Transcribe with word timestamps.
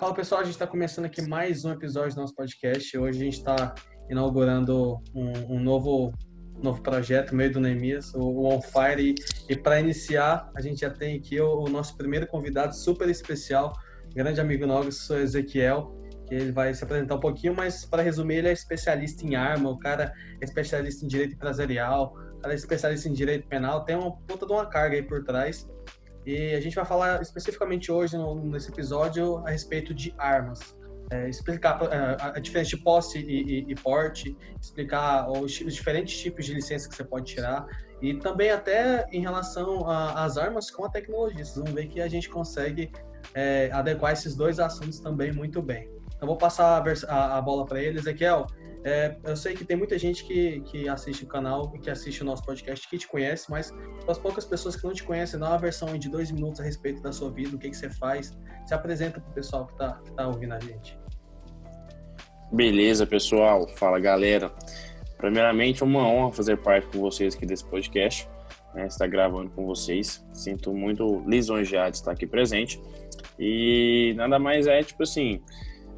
Fala 0.00 0.14
pessoal, 0.14 0.40
a 0.40 0.44
gente 0.44 0.54
está 0.54 0.66
começando 0.66 1.04
aqui 1.04 1.20
mais 1.20 1.62
um 1.62 1.72
episódio 1.72 2.14
do 2.14 2.22
nosso 2.22 2.34
podcast. 2.34 2.96
Hoje 2.96 3.20
a 3.20 3.22
gente 3.22 3.36
está 3.36 3.74
inaugurando 4.08 4.98
um, 5.14 5.56
um, 5.56 5.60
novo, 5.60 6.10
novo 6.62 6.80
projeto, 6.80 7.34
meio 7.34 7.52
do 7.52 7.60
Neemias, 7.60 8.14
o, 8.14 8.46
On 8.46 8.62
Fire. 8.62 8.98
E, 8.98 9.14
e 9.52 9.54
para 9.54 9.78
iniciar, 9.78 10.50
a 10.56 10.62
gente 10.62 10.80
já 10.80 10.88
tem 10.88 11.18
aqui 11.18 11.38
o, 11.38 11.64
o, 11.64 11.68
nosso 11.68 11.98
primeiro 11.98 12.26
convidado 12.26 12.74
super 12.74 13.10
especial, 13.10 13.74
grande 14.14 14.40
amigo 14.40 14.66
nosso, 14.66 15.14
Ezequiel, 15.14 15.94
que 16.26 16.34
ele 16.34 16.50
vai 16.50 16.72
se 16.72 16.82
apresentar 16.82 17.16
um 17.16 17.20
pouquinho, 17.20 17.54
mas 17.54 17.84
para 17.84 18.02
resumir, 18.02 18.36
ele 18.36 18.48
é 18.48 18.52
especialista 18.52 19.26
em 19.26 19.34
arma, 19.34 19.68
o 19.68 19.78
cara 19.78 20.14
é 20.40 20.44
especialista 20.46 21.04
em 21.04 21.08
direito 21.08 21.34
empresarial, 21.34 22.14
o 22.36 22.38
cara 22.40 22.54
é 22.54 22.56
especialista 22.56 23.06
em 23.06 23.12
direito 23.12 23.46
penal, 23.48 23.84
tem 23.84 23.96
uma 23.96 24.16
puta 24.16 24.46
de 24.46 24.52
uma 24.54 24.64
carga 24.64 24.96
aí 24.96 25.02
por 25.02 25.22
trás. 25.24 25.68
E 26.26 26.54
a 26.54 26.60
gente 26.60 26.74
vai 26.74 26.84
falar 26.84 27.22
especificamente 27.22 27.90
hoje, 27.90 28.16
no, 28.16 28.34
nesse 28.34 28.70
episódio, 28.70 29.38
a 29.46 29.50
respeito 29.50 29.94
de 29.94 30.14
armas. 30.18 30.76
É, 31.12 31.28
explicar 31.28 31.80
é, 31.90 32.16
a 32.20 32.38
diferença 32.38 32.70
de 32.70 32.76
posse 32.76 33.18
e, 33.18 33.42
e, 33.42 33.66
e, 33.68 33.74
porte, 33.74 34.36
explicar 34.62 35.28
os, 35.28 35.60
os, 35.60 35.74
diferentes 35.74 36.16
tipos 36.16 36.46
de 36.46 36.54
licença 36.54 36.88
que 36.88 36.94
você 36.94 37.02
pode 37.02 37.24
tirar 37.34 37.66
e 38.00 38.14
também 38.14 38.50
até 38.50 39.04
em 39.10 39.20
relação 39.20 39.88
às 39.90 40.38
armas 40.38 40.70
com 40.70 40.84
a 40.84 40.88
tecnologia. 40.88 41.44
Vocês 41.44 41.56
vão 41.56 41.74
ver 41.74 41.88
que 41.88 42.00
a 42.00 42.06
gente 42.06 42.28
consegue 42.28 42.92
é, 43.34 43.70
adequar 43.72 44.12
esses 44.12 44.36
dois 44.36 44.60
assuntos 44.60 45.00
também 45.00 45.32
muito 45.32 45.60
bem. 45.60 45.90
Então 46.14 46.28
vou 46.28 46.36
passar 46.36 46.80
a, 46.80 47.12
a, 47.12 47.38
a 47.38 47.42
bola 47.42 47.64
para 47.66 47.82
ele, 47.82 47.98
Ezequiel. 47.98 48.46
É, 48.82 49.14
eu 49.24 49.36
sei 49.36 49.54
que 49.54 49.64
tem 49.64 49.76
muita 49.76 49.98
gente 49.98 50.24
que, 50.24 50.60
que 50.62 50.88
assiste 50.88 51.24
o 51.24 51.26
canal 51.26 51.70
e 51.74 51.78
que 51.78 51.90
assiste 51.90 52.22
o 52.22 52.24
nosso 52.24 52.42
podcast 52.44 52.88
que 52.88 52.96
te 52.96 53.06
conhece, 53.06 53.50
mas 53.50 53.70
para 53.70 54.12
as 54.12 54.18
poucas 54.18 54.44
pessoas 54.44 54.74
que 54.74 54.84
não 54.84 54.94
te 54.94 55.02
conhecem, 55.02 55.38
dá 55.38 55.48
uma 55.48 55.58
versão 55.58 55.96
de 55.98 56.08
dois 56.08 56.30
minutos 56.30 56.60
a 56.60 56.64
respeito 56.64 57.02
da 57.02 57.12
sua 57.12 57.30
vida, 57.30 57.54
o 57.54 57.58
que, 57.58 57.68
que 57.68 57.76
você 57.76 57.90
faz. 57.90 58.36
Se 58.66 58.72
apresenta 58.72 59.20
para 59.20 59.30
o 59.30 59.34
pessoal 59.34 59.66
que 59.66 59.72
está 59.72 60.00
tá 60.16 60.28
ouvindo 60.28 60.54
a 60.54 60.60
gente. 60.60 60.98
Beleza, 62.52 63.06
pessoal. 63.06 63.68
Fala, 63.76 64.00
galera. 64.00 64.50
Primeiramente, 65.18 65.82
é 65.82 65.86
uma 65.86 66.06
honra 66.06 66.32
fazer 66.32 66.56
parte 66.56 66.86
com 66.86 66.98
vocês 67.00 67.34
aqui 67.34 67.44
desse 67.44 67.64
podcast. 67.64 68.28
Né, 68.74 68.86
estar 68.86 69.06
gravando 69.08 69.50
com 69.50 69.66
vocês. 69.66 70.24
Sinto 70.32 70.72
muito 70.72 71.22
lisonjeado 71.26 71.90
de 71.90 71.96
estar 71.98 72.12
aqui 72.12 72.26
presente. 72.26 72.80
E 73.38 74.14
nada 74.16 74.38
mais 74.38 74.66
é, 74.66 74.82
tipo 74.82 75.02
assim, 75.02 75.42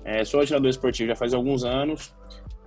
é, 0.04 0.24
sou 0.24 0.40
atirador 0.40 0.68
esportivo 0.68 1.08
já 1.08 1.16
faz 1.16 1.34
alguns 1.34 1.64
anos, 1.64 2.14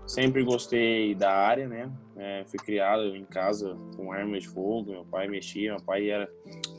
Sempre 0.08 0.44
gostei 0.44 1.16
da 1.16 1.31
área, 1.31 1.67
né? 1.67 1.92
É, 2.16 2.44
fui 2.45 2.59
criado 2.59 3.16
em 3.16 3.25
casa 3.25 3.75
com 3.95 4.11
armas 4.11 4.44
de 4.44 4.50
fogo, 4.50 4.92
meu 4.92 5.06
pai 5.06 5.28
mexia, 5.28 5.72
meu 5.72 5.81
pai 5.81 6.09
era 6.09 6.30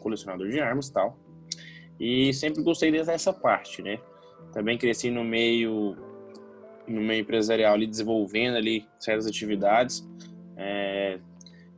colecionador 0.00 0.48
de 0.48 0.60
armas 0.60 0.88
e 0.88 0.92
tal. 0.92 1.18
E 1.98 2.32
sempre 2.32 2.62
gostei 2.62 2.92
dessa 2.92 3.32
parte, 3.32 3.82
né? 3.82 3.98
Também 4.52 4.78
cresci 4.78 5.10
no 5.10 5.24
meio 5.24 5.96
no 6.86 7.00
meio 7.00 7.22
empresarial 7.22 7.74
ali 7.74 7.84
desenvolvendo 7.84 8.56
ali 8.56 8.86
certas 9.00 9.26
atividades 9.26 10.08
é, 10.56 11.18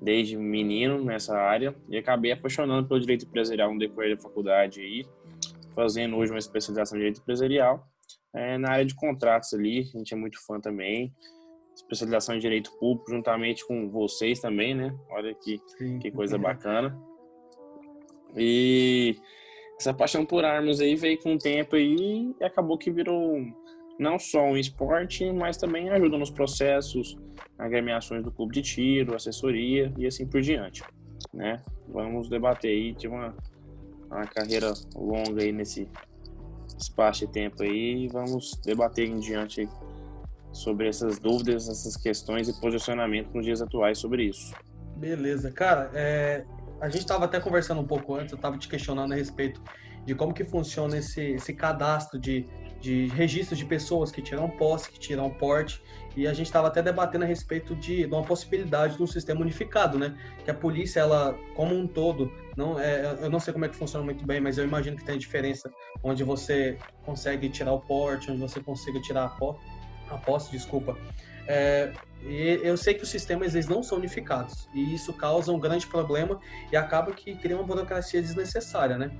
desde 0.03 0.37
menino 0.37 1.03
nessa 1.03 1.35
área 1.35 1.75
e 1.89 1.97
acabei 1.97 2.31
apaixonando 2.31 2.87
pelo 2.87 3.01
direito 3.01 3.25
empresarial 3.25 3.73
no 3.73 3.79
decorrer 3.79 4.15
da 4.15 4.23
faculdade 4.23 4.81
aí, 4.81 5.07
fazendo 5.75 6.15
hoje 6.17 6.31
uma 6.31 6.39
especialização 6.39 6.99
em 6.99 7.01
direito 7.01 7.21
empresarial 7.23 7.89
é, 8.35 8.59
na 8.59 8.71
área 8.71 8.85
de 8.85 8.95
contratos 8.95 9.55
ali, 9.55 9.81
a 9.95 9.99
gente 9.99 10.13
é 10.13 10.17
muito 10.17 10.39
fã 10.45 10.61
também 10.61 11.13
especialização 11.79 12.35
em 12.35 12.41
direito 12.41 12.73
público, 12.79 13.11
juntamente 13.11 13.67
com 13.67 13.89
vocês 13.89 14.41
também, 14.41 14.75
né? 14.75 14.95
Olha 15.11 15.35
que, 15.35 15.61
que 16.01 16.11
coisa 16.11 16.37
bacana. 16.37 16.99
E 18.37 19.17
essa 19.79 19.95
paixão 19.95 20.27
por 20.27 20.45
armas 20.45 20.81
aí 20.81 20.95
veio 20.97 21.19
com 21.19 21.35
o 21.35 21.39
tempo 21.39 21.77
aí 21.77 22.35
e 22.39 22.45
acabou 22.45 22.77
que 22.77 22.91
virou 22.91 23.41
não 23.99 24.19
só 24.19 24.43
um 24.45 24.57
esporte, 24.57 25.31
mas 25.33 25.57
também 25.57 25.89
ajuda 25.91 26.19
nos 26.19 26.31
processos, 26.31 27.17
agremiações 27.57 28.23
do 28.23 28.31
clube 28.31 28.55
de 28.55 28.63
tiro, 28.63 29.15
assessoria 29.15 29.93
e 29.97 30.07
assim 30.07 30.27
por 30.27 30.41
diante, 30.41 30.83
né? 31.33 31.63
Vamos 31.89 32.29
debater 32.29 32.71
aí, 32.71 32.95
tive 32.95 33.15
uma, 33.15 33.35
uma 34.11 34.27
carreira 34.27 34.73
longa 34.95 35.43
aí 35.43 35.53
nesse 35.53 35.89
espaço 36.77 37.27
de 37.27 37.33
tempo 37.33 37.63
aí 37.63 38.05
e 38.05 38.09
vamos 38.09 38.61
debater 38.65 39.09
em 39.09 39.19
diante 39.19 39.69
sobre 40.59 40.89
essas 40.89 41.19
dúvidas, 41.19 41.69
essas 41.69 41.97
questões 41.97 42.49
e 42.49 42.61
posicionamento 42.61 43.33
nos 43.35 43.45
dias 43.45 43.63
atuais 43.63 43.99
sobre 43.99 44.25
isso. 44.25 44.53
Beleza, 44.97 45.51
cara. 45.51 45.91
É, 45.95 46.45
a 46.81 46.89
gente 46.89 47.01
estava 47.01 47.25
até 47.25 47.41
conversando 47.41 47.81
um 47.81 47.87
pouco 47.87 48.15
antes, 48.15 48.33
eu 48.33 48.37
estava 48.37 48.59
te 48.59 48.69
questionando 48.69 49.13
a 49.13 49.17
respeito 49.17 49.63
de 50.05 50.15
como 50.15 50.33
que 50.33 50.45
funciona 50.45 50.97
esse, 50.97 51.21
esse 51.33 51.53
cadastro 51.53 52.19
de, 52.19 52.49
de 52.81 53.09
registros 53.09 53.59
de 53.59 53.65
pessoas 53.65 54.11
que 54.11 54.23
tiram 54.23 54.49
posse, 54.49 54.91
que 54.91 54.99
tiram 54.99 55.29
porte, 55.31 55.83
e 56.17 56.27
a 56.27 56.33
gente 56.33 56.47
estava 56.47 56.69
até 56.69 56.83
debatendo 56.83 57.25
a 57.25 57.29
respeito 57.29 57.77
de, 57.77 58.07
de, 58.07 58.13
uma 58.13 58.25
possibilidade 58.25 58.97
de 58.97 59.03
um 59.03 59.07
sistema 59.07 59.41
unificado, 59.41 59.99
né? 59.99 60.17
Que 60.45 60.51
a 60.51 60.55
polícia, 60.55 61.01
ela, 61.01 61.39
como 61.55 61.75
um 61.75 61.87
todo, 61.87 62.33
não, 62.57 62.79
é, 62.79 63.19
eu 63.21 63.31
não 63.31 63.39
sei 63.39 63.53
como 63.53 63.67
é 63.67 63.69
que 63.69 63.77
funciona 63.77 64.05
muito 64.05 64.27
bem, 64.27 64.41
mas 64.41 64.59
eu 64.59 64.65
imagino 64.65 64.97
que 64.97 65.05
tem 65.05 65.19
diferença 65.19 65.71
onde 66.03 66.25
você 66.25 66.79
consegue 67.05 67.49
tirar 67.49 67.73
o 67.73 67.81
porte, 67.81 68.31
onde 68.31 68.41
você 68.41 68.61
consegue 68.61 69.01
tirar 69.03 69.25
a 69.25 69.29
posse 69.29 69.61
a 70.11 70.19
desculpa. 70.51 70.97
É, 71.47 71.93
eu 72.23 72.77
sei 72.77 72.95
que 72.95 73.03
os 73.03 73.09
sistemas 73.09 73.55
eles 73.55 73.69
não 73.69 73.83
são 73.83 73.99
unificados 73.99 74.69
e 74.75 74.95
isso 74.95 75.13
causa 75.13 75.53
um 75.53 75.59
grande 75.59 75.87
problema 75.87 76.41
e 76.71 76.77
acaba 76.77 77.13
que 77.13 77.35
cria 77.37 77.57
uma 77.57 77.65
burocracia 77.65 78.21
desnecessária, 78.21 78.99
né? 78.99 79.11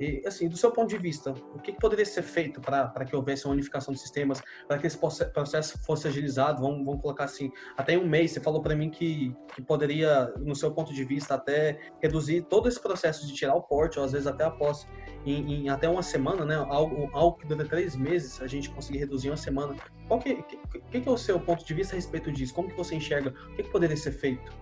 E, 0.00 0.22
assim, 0.26 0.48
do 0.48 0.56
seu 0.56 0.70
ponto 0.70 0.88
de 0.88 0.98
vista, 0.98 1.32
o 1.54 1.58
que, 1.58 1.72
que 1.72 1.78
poderia 1.78 2.04
ser 2.04 2.22
feito 2.22 2.60
para 2.60 3.04
que 3.04 3.16
houvesse 3.16 3.46
uma 3.46 3.54
unificação 3.54 3.92
de 3.92 3.98
sistemas, 4.00 4.40
para 4.66 4.78
que 4.78 4.86
esse 4.86 4.96
processo 4.96 5.78
fosse 5.84 6.06
agilizado? 6.06 6.62
Vamos, 6.62 6.84
vamos 6.84 7.02
colocar 7.02 7.24
assim, 7.24 7.50
até 7.76 7.98
um 7.98 8.06
mês. 8.06 8.30
Você 8.30 8.40
falou 8.40 8.62
para 8.62 8.76
mim 8.76 8.90
que, 8.90 9.34
que 9.54 9.60
poderia, 9.60 10.32
no 10.38 10.54
seu 10.54 10.70
ponto 10.70 10.94
de 10.94 11.04
vista, 11.04 11.34
até 11.34 11.80
reduzir 12.00 12.42
todo 12.42 12.68
esse 12.68 12.80
processo 12.80 13.26
de 13.26 13.34
tirar 13.34 13.54
o 13.54 13.62
porte, 13.62 13.98
ou 13.98 14.04
às 14.04 14.12
vezes 14.12 14.26
até 14.26 14.44
a 14.44 14.50
posse, 14.50 14.86
em, 15.26 15.64
em 15.64 15.68
até 15.68 15.88
uma 15.88 16.02
semana, 16.02 16.44
né? 16.44 16.54
Algo, 16.54 17.10
algo 17.12 17.36
que 17.36 17.46
dura 17.46 17.64
três 17.64 17.96
meses, 17.96 18.40
a 18.40 18.46
gente 18.46 18.70
conseguir 18.70 18.98
reduzir 18.98 19.28
em 19.28 19.30
uma 19.30 19.36
semana. 19.36 19.74
Qual 20.06 20.20
que, 20.20 20.42
que, 20.90 21.00
que 21.00 21.08
é 21.08 21.10
o 21.10 21.18
seu 21.18 21.40
ponto 21.40 21.64
de 21.64 21.74
vista 21.74 21.94
a 21.94 21.96
respeito 21.96 22.30
disso? 22.30 22.54
Como 22.54 22.68
que 22.68 22.76
você 22.76 22.94
enxerga? 22.94 23.34
O 23.50 23.56
que, 23.56 23.64
que 23.64 23.70
poderia 23.70 23.96
ser 23.96 24.12
feito? 24.12 24.52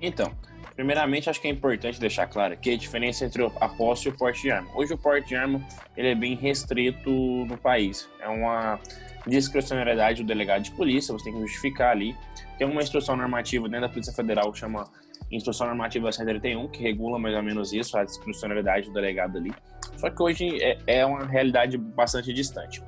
Então, 0.00 0.32
Primeiramente, 0.78 1.28
acho 1.28 1.40
que 1.40 1.48
é 1.48 1.50
importante 1.50 1.98
deixar 1.98 2.28
claro 2.28 2.54
aqui 2.54 2.70
a 2.70 2.76
diferença 2.76 3.24
entre 3.24 3.44
a 3.60 3.68
posse 3.68 4.06
e 4.06 4.12
o 4.12 4.16
porte 4.16 4.42
de 4.42 4.52
arma. 4.52 4.70
Hoje, 4.76 4.94
o 4.94 4.96
porte 4.96 5.26
de 5.26 5.34
arma 5.34 5.60
ele 5.96 6.06
é 6.06 6.14
bem 6.14 6.36
restrito 6.36 7.10
no 7.10 7.58
país. 7.58 8.08
É 8.20 8.28
uma 8.28 8.78
discricionariedade 9.26 10.22
do 10.22 10.28
delegado 10.28 10.62
de 10.62 10.70
polícia, 10.70 11.12
você 11.12 11.24
tem 11.24 11.34
que 11.34 11.40
justificar 11.40 11.90
ali. 11.90 12.14
Tem 12.56 12.64
uma 12.64 12.80
instrução 12.80 13.16
normativa 13.16 13.68
dentro 13.68 13.88
da 13.88 13.88
Polícia 13.88 14.12
Federal 14.12 14.52
que 14.52 14.60
chama 14.60 14.88
Instrução 15.32 15.66
Normativa 15.66 16.12
131, 16.12 16.68
que 16.68 16.80
regula 16.80 17.18
mais 17.18 17.34
ou 17.34 17.42
menos 17.42 17.72
isso, 17.72 17.98
a 17.98 18.04
discricionariedade 18.04 18.86
do 18.86 18.92
delegado 18.92 19.36
ali. 19.36 19.52
Só 19.96 20.08
que 20.08 20.22
hoje 20.22 20.62
é, 20.62 20.78
é 20.86 21.04
uma 21.04 21.26
realidade 21.26 21.76
bastante 21.76 22.32
distante. 22.32 22.84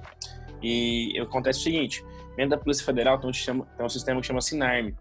E 0.62 1.18
acontece 1.18 1.58
o 1.58 1.62
seguinte: 1.64 2.04
dentro 2.36 2.50
da 2.50 2.58
Polícia 2.58 2.86
Federal 2.86 3.18
tem 3.18 3.28
um, 3.28 3.32
sistema, 3.32 3.66
tem 3.76 3.84
um 3.84 3.88
sistema 3.88 4.20
que 4.20 4.28
chama 4.28 4.40
SINARM, 4.40 4.94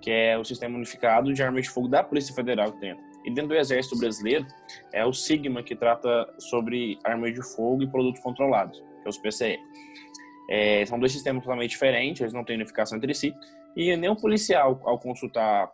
que 0.00 0.10
é 0.10 0.38
o 0.38 0.44
Sistema 0.44 0.76
Unificado 0.76 1.32
de 1.32 1.42
Armas 1.42 1.64
de 1.64 1.70
Fogo 1.70 1.88
da 1.88 2.02
Polícia 2.02 2.34
Federal 2.34 2.72
que 2.72 2.80
tem. 2.80 2.96
E 3.24 3.30
dentro 3.30 3.48
do 3.48 3.56
Exército 3.56 3.98
Brasileiro 3.98 4.46
é 4.92 5.04
o 5.04 5.12
SIGMA 5.12 5.62
que 5.62 5.76
trata 5.76 6.28
sobre 6.38 6.98
armas 7.04 7.34
de 7.34 7.42
fogo 7.42 7.82
e 7.82 7.86
produtos 7.86 8.20
controlados, 8.22 8.78
que 8.78 9.06
é 9.06 9.08
os 9.08 9.18
PCE. 9.18 9.58
É, 10.48 10.84
são 10.86 10.98
dois 10.98 11.12
sistemas 11.12 11.42
totalmente 11.42 11.70
diferentes, 11.70 12.20
eles 12.20 12.32
não 12.32 12.44
têm 12.44 12.56
unificação 12.56 12.96
entre 12.96 13.14
si, 13.14 13.34
e 13.76 13.94
o 14.08 14.16
policial, 14.16 14.80
ao 14.84 14.98
consultar 14.98 15.70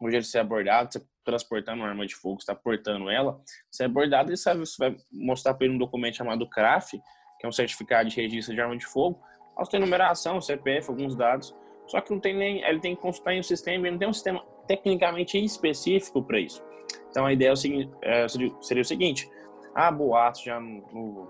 hoje 0.00 0.16
ele 0.16 0.24
ser 0.24 0.40
abordado, 0.40 0.92
você 0.92 1.02
transportando 1.24 1.80
uma 1.80 1.88
arma 1.88 2.06
de 2.06 2.14
fogo, 2.14 2.38
está 2.38 2.54
portando 2.54 3.08
ela, 3.08 3.40
você 3.70 3.84
é 3.84 3.86
abordado 3.86 4.32
e 4.32 4.36
sabe, 4.36 4.60
você 4.60 4.76
vai 4.78 4.96
mostrar 5.10 5.54
para 5.54 5.66
ele 5.66 5.74
um 5.74 5.78
documento 5.78 6.16
chamado 6.16 6.46
CRAF, 6.48 6.90
que 6.90 7.46
é 7.46 7.48
um 7.48 7.52
certificado 7.52 8.08
de 8.08 8.16
registro 8.20 8.54
de 8.54 8.60
arma 8.60 8.76
de 8.76 8.84
fogo, 8.84 9.22
elas 9.56 9.68
têm 9.68 9.80
numeração, 9.80 10.40
CPF, 10.40 10.90
alguns 10.90 11.16
dados, 11.16 11.54
só 11.86 12.00
que 12.00 12.10
não 12.10 12.20
tem 12.20 12.34
nem, 12.34 12.62
ele 12.62 12.80
tem 12.80 12.94
que 12.94 13.02
consultar 13.02 13.34
em 13.34 13.40
um 13.40 13.42
sistema, 13.42 13.86
ele 13.86 13.92
não 13.92 13.98
tem 13.98 14.08
um 14.08 14.12
sistema 14.12 14.44
tecnicamente 14.66 15.42
específico 15.42 16.22
para 16.22 16.38
isso. 16.38 16.62
Então 17.10 17.26
a 17.26 17.32
ideia 17.32 17.50
é 17.50 18.24
é, 18.24 18.28
seria, 18.28 18.82
o 18.82 18.84
seguinte: 18.84 19.30
há 19.74 19.90
boatos 19.90 20.42
já 20.42 20.58
no, 20.58 20.82
no, 20.92 21.28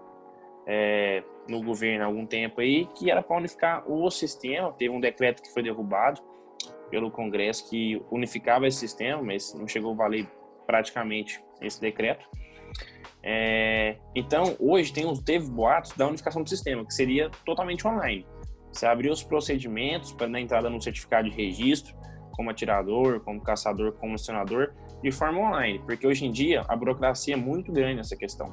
é, 0.66 1.22
no 1.48 1.62
governo 1.62 2.04
há 2.04 2.06
algum 2.06 2.26
tempo 2.26 2.60
aí 2.60 2.86
que 2.94 3.10
era 3.10 3.22
para 3.22 3.36
unificar 3.36 3.90
o 3.90 4.10
sistema. 4.10 4.72
Teve 4.72 4.94
um 4.94 5.00
decreto 5.00 5.42
que 5.42 5.52
foi 5.52 5.62
derrubado 5.62 6.22
pelo 6.90 7.10
Congresso 7.10 7.68
que 7.68 8.00
unificava 8.10 8.66
esse 8.66 8.78
sistema, 8.78 9.22
mas 9.22 9.52
não 9.54 9.66
chegou 9.66 9.92
a 9.92 9.96
valer 9.96 10.26
praticamente 10.66 11.42
esse 11.60 11.80
decreto. 11.80 12.26
É, 13.22 13.96
então, 14.14 14.54
hoje 14.60 14.92
tem 14.92 15.10
teve 15.24 15.50
boatos 15.50 15.92
da 15.92 16.06
unificação 16.06 16.42
do 16.42 16.48
sistema, 16.48 16.84
que 16.84 16.92
seria 16.92 17.30
totalmente 17.44 17.86
online. 17.86 18.26
Você 18.74 18.86
abrir 18.86 19.08
os 19.08 19.22
procedimentos 19.22 20.12
para 20.12 20.26
dar 20.26 20.40
entrada 20.40 20.68
no 20.68 20.82
certificado 20.82 21.30
de 21.30 21.36
registro, 21.36 21.94
como 22.32 22.50
atirador, 22.50 23.20
como 23.20 23.40
caçador, 23.40 23.92
como 23.92 24.14
acionador, 24.14 24.72
de 25.00 25.12
forma 25.12 25.38
online, 25.38 25.78
porque 25.78 26.04
hoje 26.04 26.26
em 26.26 26.32
dia 26.32 26.64
a 26.66 26.74
burocracia 26.74 27.34
é 27.34 27.36
muito 27.36 27.70
grande 27.70 27.94
nessa 27.94 28.16
questão. 28.16 28.52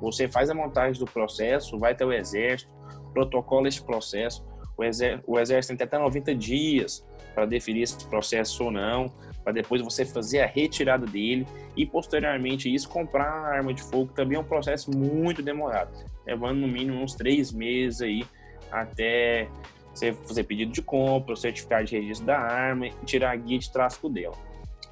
Você 0.00 0.26
faz 0.26 0.50
a 0.50 0.54
montagem 0.54 0.98
do 0.98 1.08
processo, 1.08 1.78
vai 1.78 1.92
até 1.92 2.04
o 2.04 2.12
exército, 2.12 2.72
protocola 3.12 3.68
esse 3.68 3.80
processo. 3.80 4.44
O 4.76 4.82
exército, 4.82 5.30
o 5.30 5.38
exército 5.38 5.78
tem 5.78 5.84
até 5.84 5.96
90 5.96 6.34
dias 6.34 7.06
para 7.32 7.46
definir 7.46 7.82
esse 7.82 8.04
processo 8.08 8.64
ou 8.64 8.72
não, 8.72 9.14
para 9.44 9.52
depois 9.52 9.80
você 9.80 10.04
fazer 10.04 10.40
a 10.40 10.46
retirada 10.46 11.06
dele 11.06 11.46
e 11.76 11.86
posteriormente 11.86 12.72
isso 12.72 12.88
comprar 12.88 13.30
a 13.30 13.54
arma 13.54 13.72
de 13.72 13.82
fogo 13.82 14.12
também 14.12 14.36
é 14.36 14.40
um 14.40 14.44
processo 14.44 14.90
muito 14.90 15.40
demorado, 15.40 16.04
levando 16.26 16.58
no 16.58 16.66
mínimo 16.66 17.00
uns 17.00 17.14
três 17.14 17.52
meses 17.52 18.02
aí 18.02 18.24
até 18.72 19.48
você 19.94 20.12
fazer 20.12 20.44
pedido 20.44 20.72
de 20.72 20.82
compra, 20.82 21.34
o 21.34 21.36
certificado 21.36 21.84
de 21.84 21.96
registro 21.96 22.26
da 22.26 22.38
arma 22.38 22.86
e 22.86 22.90
tirar 23.04 23.32
a 23.32 23.36
guia 23.36 23.58
de 23.58 23.70
tráfico 23.70 24.08
dela. 24.08 24.36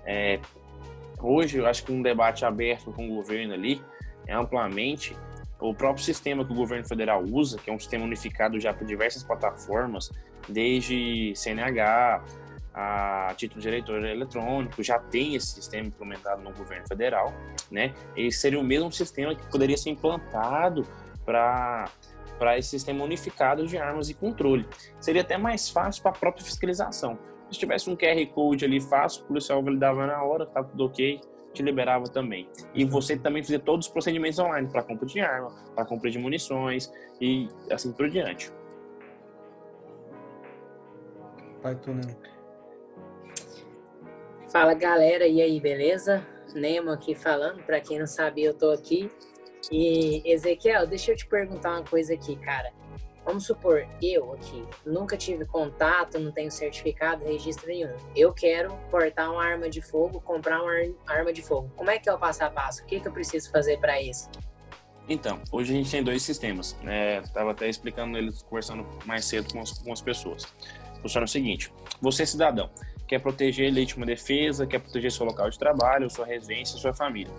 É, 0.05 0.39
hoje 1.21 1.59
eu 1.59 1.67
acho 1.67 1.85
que 1.85 1.93
um 1.93 2.03
debate 2.03 2.45
aberto 2.45 2.93
com 2.93 3.11
o 3.11 3.15
governo 3.17 3.55
ali 3.55 3.83
é 4.27 4.35
amplamente 4.35 5.17
o 5.59 5.75
próprio 5.75 6.05
sistema 6.05 6.45
que 6.45 6.53
o 6.53 6.55
governo 6.55 6.87
federal 6.87 7.23
usa, 7.23 7.59
que 7.59 7.71
é 7.71 7.73
um 7.73 7.79
sistema 7.79 8.05
unificado 8.05 8.59
já 8.59 8.73
por 8.73 8.87
diversas 8.87 9.23
plataformas, 9.23 10.11
desde 10.49 11.33
CNH, 11.35 12.25
a 12.73 13.35
título 13.37 13.61
de 13.61 13.69
eleitor 13.69 14.05
eletrônico, 14.05 14.83
já 14.83 14.99
tem 14.99 15.35
esse 15.35 15.49
sistema 15.49 15.89
implementado 15.89 16.43
no 16.43 16.53
governo 16.53 16.87
federal, 16.87 17.33
né? 17.71 17.93
Esse 18.17 18.39
seria 18.39 18.61
o 18.61 18.65
mesmo 18.65 18.91
sistema 18.93 19.35
que 19.35 19.45
poderia 19.51 19.77
ser 19.77 19.91
implantado 19.91 20.87
para 21.25 21.91
para 22.41 22.57
esse 22.57 22.71
sistema 22.71 23.05
unificado 23.05 23.67
de 23.67 23.77
armas 23.77 24.09
e 24.09 24.15
controle. 24.15 24.67
Seria 24.99 25.21
até 25.21 25.37
mais 25.37 25.69
fácil 25.69 26.03
para 26.03 26.13
a 26.13 26.19
própria 26.19 26.43
fiscalização. 26.43 27.19
Se 27.51 27.59
tivesse 27.59 27.91
um 27.91 27.95
QR 27.95 28.25
Code 28.33 28.65
ali 28.65 28.81
fácil, 28.81 29.25
o 29.25 29.27
policial 29.27 29.63
validava 29.63 30.07
na 30.07 30.23
hora, 30.25 30.47
tá 30.47 30.65
tudo 30.65 30.87
ok, 30.87 31.21
te 31.53 31.63
liberava 31.63 32.09
também. 32.09 32.49
E 32.75 32.83
você 32.83 33.15
também 33.15 33.43
fazia 33.43 33.59
todos 33.59 33.87
os 33.87 33.93
procedimentos 33.93 34.39
online 34.39 34.69
para 34.69 34.83
compra 34.83 35.05
de 35.05 35.21
arma, 35.21 35.51
para 35.75 35.85
compra 35.85 36.11
de 36.11 36.19
munições 36.19 36.91
e 37.21 37.47
assim 37.71 37.93
por 37.93 38.09
diante. 38.09 38.51
Vai, 41.63 41.75
Túnel. 41.75 42.17
Fala 44.51 44.73
galera, 44.73 45.27
e 45.27 45.43
aí, 45.43 45.61
beleza? 45.61 46.27
Nemo 46.55 46.91
aqui 46.91 47.15
falando, 47.15 47.63
para 47.65 47.81
quem 47.81 47.99
não 47.99 48.07
sabe, 48.07 48.43
eu 48.43 48.55
tô 48.55 48.71
aqui. 48.71 49.11
E 49.71 50.23
Ezequiel, 50.25 50.87
deixa 50.87 51.13
eu 51.13 51.17
te 51.17 51.27
perguntar 51.27 51.73
uma 51.73 51.85
coisa 51.85 52.15
aqui, 52.15 52.37
cara. 52.37 52.73
Vamos 53.25 53.45
supor, 53.45 53.87
eu 54.03 54.33
aqui 54.33 54.65
nunca 54.85 55.17
tive 55.17 55.45
contato, 55.45 56.19
não 56.19 56.33
tenho 56.33 56.51
certificado, 56.51 57.25
registro 57.25 57.69
nenhum. 57.69 57.95
Eu 58.17 58.33
quero 58.33 58.75
portar 58.91 59.31
uma 59.31 59.45
arma 59.45 59.69
de 59.69 59.83
fogo, 59.83 60.21
comprar 60.21 60.63
uma 60.63 60.73
arma 61.07 61.33
de 61.33 61.43
fogo. 61.43 61.71
Como 61.77 61.91
é 61.91 61.99
que 61.99 62.09
é 62.09 62.13
o 62.13 62.19
passo 62.19 62.43
a 62.43 62.51
passo? 62.51 62.83
O 62.83 62.87
que, 62.87 62.99
que 62.99 63.07
eu 63.07 63.13
preciso 63.13 63.51
fazer 63.51 63.79
para 63.79 64.01
isso? 64.01 64.29
Então, 65.09 65.41
hoje 65.53 65.73
a 65.73 65.77
gente 65.77 65.91
tem 65.91 66.03
dois 66.03 66.23
sistemas. 66.23 66.77
Né? 66.83 67.21
Tava 67.35 67.51
até 67.51 67.69
explicando 67.69 68.17
eles, 68.17 68.43
conversando 68.43 68.87
mais 69.05 69.25
cedo 69.27 69.53
com 69.53 69.61
as, 69.61 69.73
com 69.79 69.93
as 69.93 70.01
pessoas. 70.01 70.47
Funciona 71.03 71.25
o 71.25 71.29
seguinte: 71.29 71.73
você, 72.01 72.25
cidadão, 72.25 72.71
quer 73.11 73.19
proteger 73.19 73.73
legítima 73.73 74.07
defesa, 74.07 74.65
quer 74.65 74.79
proteger 74.79 75.11
seu 75.11 75.27
local 75.27 75.51
de 75.51 75.59
trabalho, 75.59 76.09
sua 76.09 76.25
residência, 76.25 76.79
sua 76.79 76.95
família. 76.95 77.33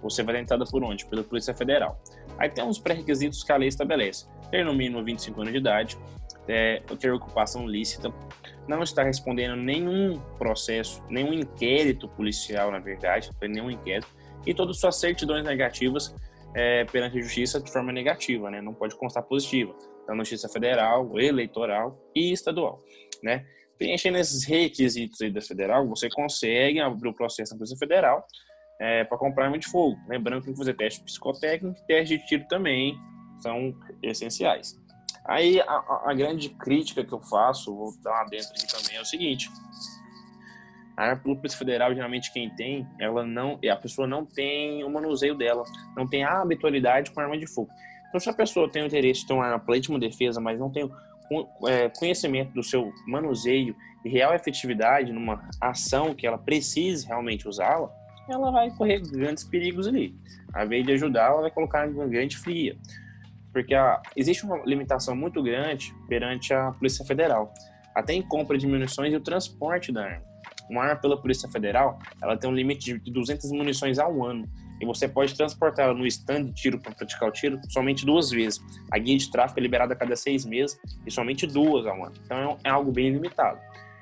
Você 0.00 0.22
vai 0.22 0.34
dar 0.34 0.40
entrada 0.40 0.64
por 0.64 0.84
onde? 0.84 1.04
Pela 1.04 1.24
Polícia 1.24 1.52
Federal. 1.52 2.00
Aí 2.38 2.48
tem 2.48 2.62
uns 2.62 2.78
pré-requisitos 2.78 3.42
que 3.42 3.50
a 3.50 3.56
lei 3.56 3.66
estabelece. 3.66 4.28
Ter 4.52 4.64
no 4.64 4.72
mínimo 4.72 5.02
25 5.02 5.40
anos 5.40 5.52
de 5.52 5.58
idade, 5.58 5.98
é, 6.46 6.80
ter 7.00 7.10
ocupação 7.10 7.66
lícita, 7.66 8.14
não 8.68 8.84
estar 8.84 9.02
respondendo 9.02 9.56
nenhum 9.56 10.20
processo, 10.38 11.02
nenhum 11.10 11.32
inquérito 11.32 12.08
policial, 12.08 12.70
na 12.70 12.78
verdade, 12.78 13.30
nenhum 13.42 13.68
inquérito, 13.68 14.06
e 14.46 14.54
todas 14.54 14.78
suas 14.78 14.94
certidões 14.94 15.44
negativas 15.44 16.14
é, 16.54 16.84
perante 16.84 17.18
a 17.18 17.20
justiça 17.20 17.60
de 17.60 17.72
forma 17.72 17.90
negativa, 17.90 18.48
né? 18.48 18.62
Não 18.62 18.72
pode 18.72 18.94
constar 18.94 19.24
positiva, 19.24 19.74
na 20.06 20.14
justiça 20.18 20.48
federal, 20.48 21.18
eleitoral 21.18 22.00
e 22.14 22.32
estadual, 22.32 22.80
né? 23.20 23.44
Preenchendo 23.78 24.18
esses 24.18 24.44
requisitos 24.44 25.20
aí 25.20 25.30
da 25.30 25.40
federal, 25.40 25.86
você 25.86 26.08
consegue 26.08 26.80
abrir 26.80 27.08
o 27.08 27.14
processo 27.14 27.52
na 27.52 27.58
Polícia 27.58 27.76
Federal 27.76 28.26
é, 28.80 29.04
para 29.04 29.18
comprar 29.18 29.44
arma 29.46 29.58
de 29.58 29.66
fogo. 29.66 29.96
Lembrando 30.08 30.40
que 30.40 30.46
tem 30.46 30.54
que 30.54 30.58
fazer 30.58 30.74
teste 30.74 31.02
psicotécnico 31.02 31.78
e 31.78 31.86
teste 31.86 32.18
de 32.18 32.26
tiro 32.26 32.46
também 32.48 32.98
são 33.38 33.74
essenciais. 34.02 34.78
Aí 35.26 35.60
a, 35.60 36.02
a, 36.06 36.14
grande 36.14 36.50
crítica 36.50 37.04
que 37.04 37.12
eu 37.12 37.20
faço, 37.20 37.74
vou 37.74 37.92
dar 38.02 38.10
lá 38.10 38.24
dentro 38.24 38.48
aqui 38.50 38.66
também, 38.66 38.96
é 38.96 39.00
o 39.00 39.04
seguinte: 39.04 39.48
a 40.96 41.16
Polícia 41.16 41.58
Federal, 41.58 41.92
geralmente 41.92 42.32
quem 42.32 42.48
tem, 42.54 42.86
ela 43.00 43.24
não, 43.24 43.58
a 43.70 43.76
pessoa 43.76 44.06
não 44.06 44.24
tem 44.24 44.84
o 44.84 44.90
manuseio 44.90 45.34
dela, 45.34 45.64
não 45.96 46.06
tem 46.06 46.22
a 46.22 46.40
habitualidade 46.40 47.10
com 47.10 47.20
arma 47.20 47.36
de 47.36 47.46
fogo. 47.46 47.70
Então, 48.08 48.20
se 48.20 48.30
a 48.30 48.32
pessoa 48.32 48.70
tem 48.70 48.82
o 48.82 48.86
interesse 48.86 49.22
de 49.22 49.26
ter 49.26 49.34
uma 49.34 49.44
arma 49.44 49.64
legítima 49.68 49.98
defesa, 49.98 50.40
mas 50.40 50.58
não 50.58 50.70
tem 50.70 50.88
conhecimento 51.98 52.52
do 52.52 52.62
seu 52.62 52.92
manuseio 53.06 53.74
e 54.04 54.08
real 54.08 54.34
efetividade 54.34 55.12
numa 55.12 55.48
ação 55.60 56.14
que 56.14 56.26
ela 56.26 56.38
precise 56.38 57.06
realmente 57.06 57.48
usá-la, 57.48 57.90
ela 58.28 58.50
vai 58.50 58.70
correr 58.70 59.00
grandes 59.00 59.44
perigos 59.44 59.86
ali. 59.86 60.14
A 60.52 60.64
vez 60.64 60.84
de 60.84 60.92
ajudar, 60.92 61.30
ela 61.30 61.42
vai 61.42 61.50
colocar 61.50 61.88
uma 61.88 62.06
grande 62.06 62.36
fria. 62.36 62.76
Porque 63.52 63.74
a, 63.74 64.00
existe 64.16 64.44
uma 64.44 64.58
limitação 64.64 65.14
muito 65.14 65.42
grande 65.42 65.94
perante 66.08 66.52
a 66.52 66.72
Polícia 66.72 67.04
Federal, 67.04 67.52
até 67.94 68.12
em 68.12 68.22
compra 68.22 68.58
de 68.58 68.66
munições 68.66 69.12
e 69.12 69.16
o 69.16 69.20
transporte 69.20 69.92
da 69.92 70.04
arma. 70.04 70.24
Uma 70.68 70.82
arma 70.82 70.96
pela 70.96 71.20
Polícia 71.20 71.48
Federal, 71.48 71.98
ela 72.20 72.36
tem 72.36 72.50
um 72.50 72.54
limite 72.54 72.98
de 72.98 73.10
200 73.12 73.50
munições 73.52 73.98
ao 73.98 74.24
ano 74.24 74.48
e 74.80 74.86
você 74.86 75.08
pode 75.08 75.34
transportar 75.34 75.86
ela 75.86 75.94
no 75.94 76.06
stand 76.06 76.44
de 76.44 76.52
tiro 76.52 76.78
para 76.78 76.92
praticar 76.92 77.28
o 77.28 77.32
tiro 77.32 77.60
somente 77.68 78.04
duas 78.04 78.30
vezes. 78.30 78.60
A 78.92 78.98
guia 78.98 79.16
de 79.16 79.30
tráfego 79.30 79.60
é 79.60 79.62
liberada 79.62 79.94
a 79.94 79.96
cada 79.96 80.16
seis 80.16 80.44
meses 80.44 80.78
e 81.06 81.10
somente 81.10 81.46
duas 81.46 81.86
ao 81.86 82.04
ano. 82.04 82.14
Então 82.24 82.58
é, 82.64 82.68
é 82.68 82.70
algo 82.70 82.92
bem 82.92 83.10
limitado. 83.10 83.58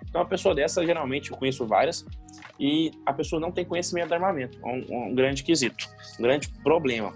Então, 0.09 0.23
uma 0.23 0.29
pessoa 0.29 0.55
dessa, 0.55 0.85
geralmente, 0.87 1.33
eu 1.33 1.37
conheço 1.37 1.67
várias, 1.67 2.07
e 2.59 2.93
a 3.05 3.13
pessoa 3.13 3.41
não 3.41 3.51
tem 3.51 3.65
conhecimento 3.65 4.09
do 4.09 4.15
armamento. 4.15 4.59
É 4.63 4.67
um, 4.67 5.09
um 5.09 5.15
grande 5.15 5.43
quesito, 5.43 5.89
um 6.21 6.23
grande 6.23 6.49
problema. 6.63 7.13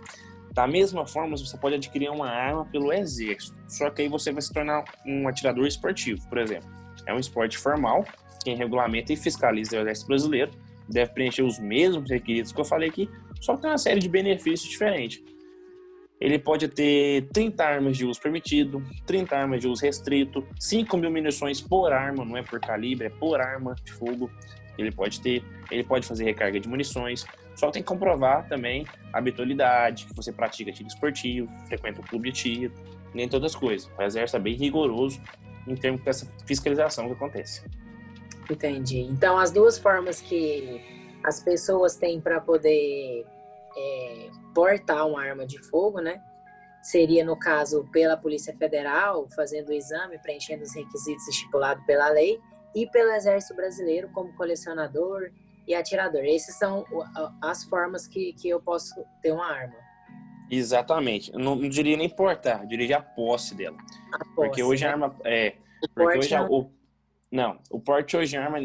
Da 0.52 0.66
mesma 0.66 1.06
forma, 1.06 1.36
você 1.36 1.56
pode 1.56 1.76
adquirir 1.76 2.10
uma 2.10 2.28
arma 2.28 2.64
pelo 2.64 2.92
exército, 2.92 3.56
só 3.68 3.88
que 3.90 4.02
aí 4.02 4.08
você 4.08 4.32
vai 4.32 4.42
se 4.42 4.52
tornar 4.52 4.82
um 5.06 5.28
atirador 5.28 5.66
esportivo, 5.66 6.28
por 6.28 6.38
exemplo. 6.38 6.68
É 7.06 7.14
um 7.14 7.18
esporte 7.20 7.56
formal, 7.56 8.04
quem 8.42 8.56
regulamenta 8.56 9.12
e 9.12 9.16
fiscaliza 9.16 9.76
é 9.76 9.78
o 9.78 9.82
exército 9.82 10.08
brasileiro, 10.08 10.50
deve 10.88 11.12
preencher 11.12 11.42
os 11.42 11.58
mesmos 11.60 12.10
requisitos 12.10 12.50
que 12.50 12.60
eu 12.60 12.64
falei 12.64 12.88
aqui, 12.88 13.08
só 13.40 13.54
que 13.54 13.62
tem 13.62 13.70
uma 13.70 13.78
série 13.78 14.00
de 14.00 14.08
benefícios 14.08 14.68
diferentes. 14.68 15.22
Ele 16.20 16.38
pode 16.38 16.66
ter 16.68 17.28
30 17.32 17.64
armas 17.64 17.96
de 17.96 18.04
uso 18.04 18.20
permitido, 18.20 18.82
30 19.06 19.36
armas 19.36 19.60
de 19.60 19.68
uso 19.68 19.82
restrito, 19.84 20.44
5 20.58 20.96
mil 20.96 21.10
munições 21.10 21.60
por 21.60 21.92
arma, 21.92 22.24
não 22.24 22.36
é 22.36 22.42
por 22.42 22.58
calibre, 22.58 23.06
é 23.06 23.10
por 23.10 23.40
arma 23.40 23.76
de 23.84 23.92
fogo. 23.92 24.28
Ele 24.76 24.90
pode 24.90 25.20
ter, 25.20 25.44
ele 25.70 25.84
pode 25.84 26.06
fazer 26.06 26.24
recarga 26.24 26.58
de 26.58 26.68
munições. 26.68 27.24
Só 27.54 27.70
tem 27.70 27.82
que 27.82 27.88
comprovar 27.88 28.48
também 28.48 28.84
a 29.12 29.18
habitualidade, 29.18 30.06
que 30.06 30.14
você 30.14 30.32
pratica 30.32 30.72
tiro 30.72 30.88
esportivo, 30.88 31.48
frequenta 31.66 32.00
o 32.00 32.04
clube 32.04 32.32
de 32.32 32.42
tiro, 32.42 32.74
nem 33.14 33.28
todas 33.28 33.52
as 33.52 33.56
coisas. 33.56 33.90
O 33.96 34.02
exército 34.02 34.36
é 34.36 34.40
bem 34.40 34.54
rigoroso 34.54 35.20
em 35.66 35.74
termos 35.76 36.00
dessa 36.02 36.26
fiscalização 36.46 37.06
que 37.06 37.12
acontece. 37.12 37.62
Entendi. 38.50 39.00
Então, 39.00 39.38
as 39.38 39.50
duas 39.50 39.78
formas 39.78 40.20
que 40.20 40.97
as 41.24 41.42
pessoas 41.42 41.96
têm 41.96 42.20
para 42.20 42.40
poder 42.40 43.26
é, 43.76 44.30
portar 44.54 45.06
uma 45.06 45.22
arma 45.22 45.46
de 45.46 45.58
fogo, 45.68 46.00
né? 46.00 46.20
Seria, 46.82 47.24
no 47.24 47.38
caso, 47.38 47.88
pela 47.92 48.16
Polícia 48.16 48.56
Federal, 48.56 49.28
fazendo 49.34 49.70
o 49.70 49.72
exame, 49.72 50.18
preenchendo 50.18 50.62
os 50.62 50.74
requisitos 50.74 51.26
estipulados 51.28 51.84
pela 51.84 52.08
lei, 52.08 52.40
e 52.74 52.86
pelo 52.86 53.10
Exército 53.12 53.54
Brasileiro, 53.54 54.08
como 54.10 54.32
colecionador 54.34 55.30
e 55.66 55.74
atirador. 55.74 56.22
Essas 56.24 56.56
são 56.56 56.84
as 57.42 57.64
formas 57.64 58.06
que, 58.06 58.32
que 58.34 58.48
eu 58.48 58.60
posso 58.60 59.04
ter 59.22 59.32
uma 59.32 59.46
arma. 59.46 59.76
Exatamente. 60.50 61.32
Eu 61.32 61.38
não, 61.38 61.54
não 61.56 61.68
diria 61.68 61.96
nem 61.96 62.08
portar, 62.08 62.62
eu 62.62 62.68
diria 62.68 62.98
a 62.98 63.02
posse 63.02 63.54
dela. 63.54 63.76
A 64.12 64.18
posse, 64.18 64.34
porque 64.34 64.62
hoje 64.62 64.84
né? 64.84 64.90
a 64.90 64.92
arma. 64.92 65.16
É, 65.24 65.56
porque 65.94 66.18
hoje 66.18 66.34
não. 66.34 66.50
o, 66.50 66.72
não, 67.30 67.60
o 67.70 67.80
porte 67.80 68.16
hoje 68.16 68.36
a 68.36 68.44
arma, 68.44 68.58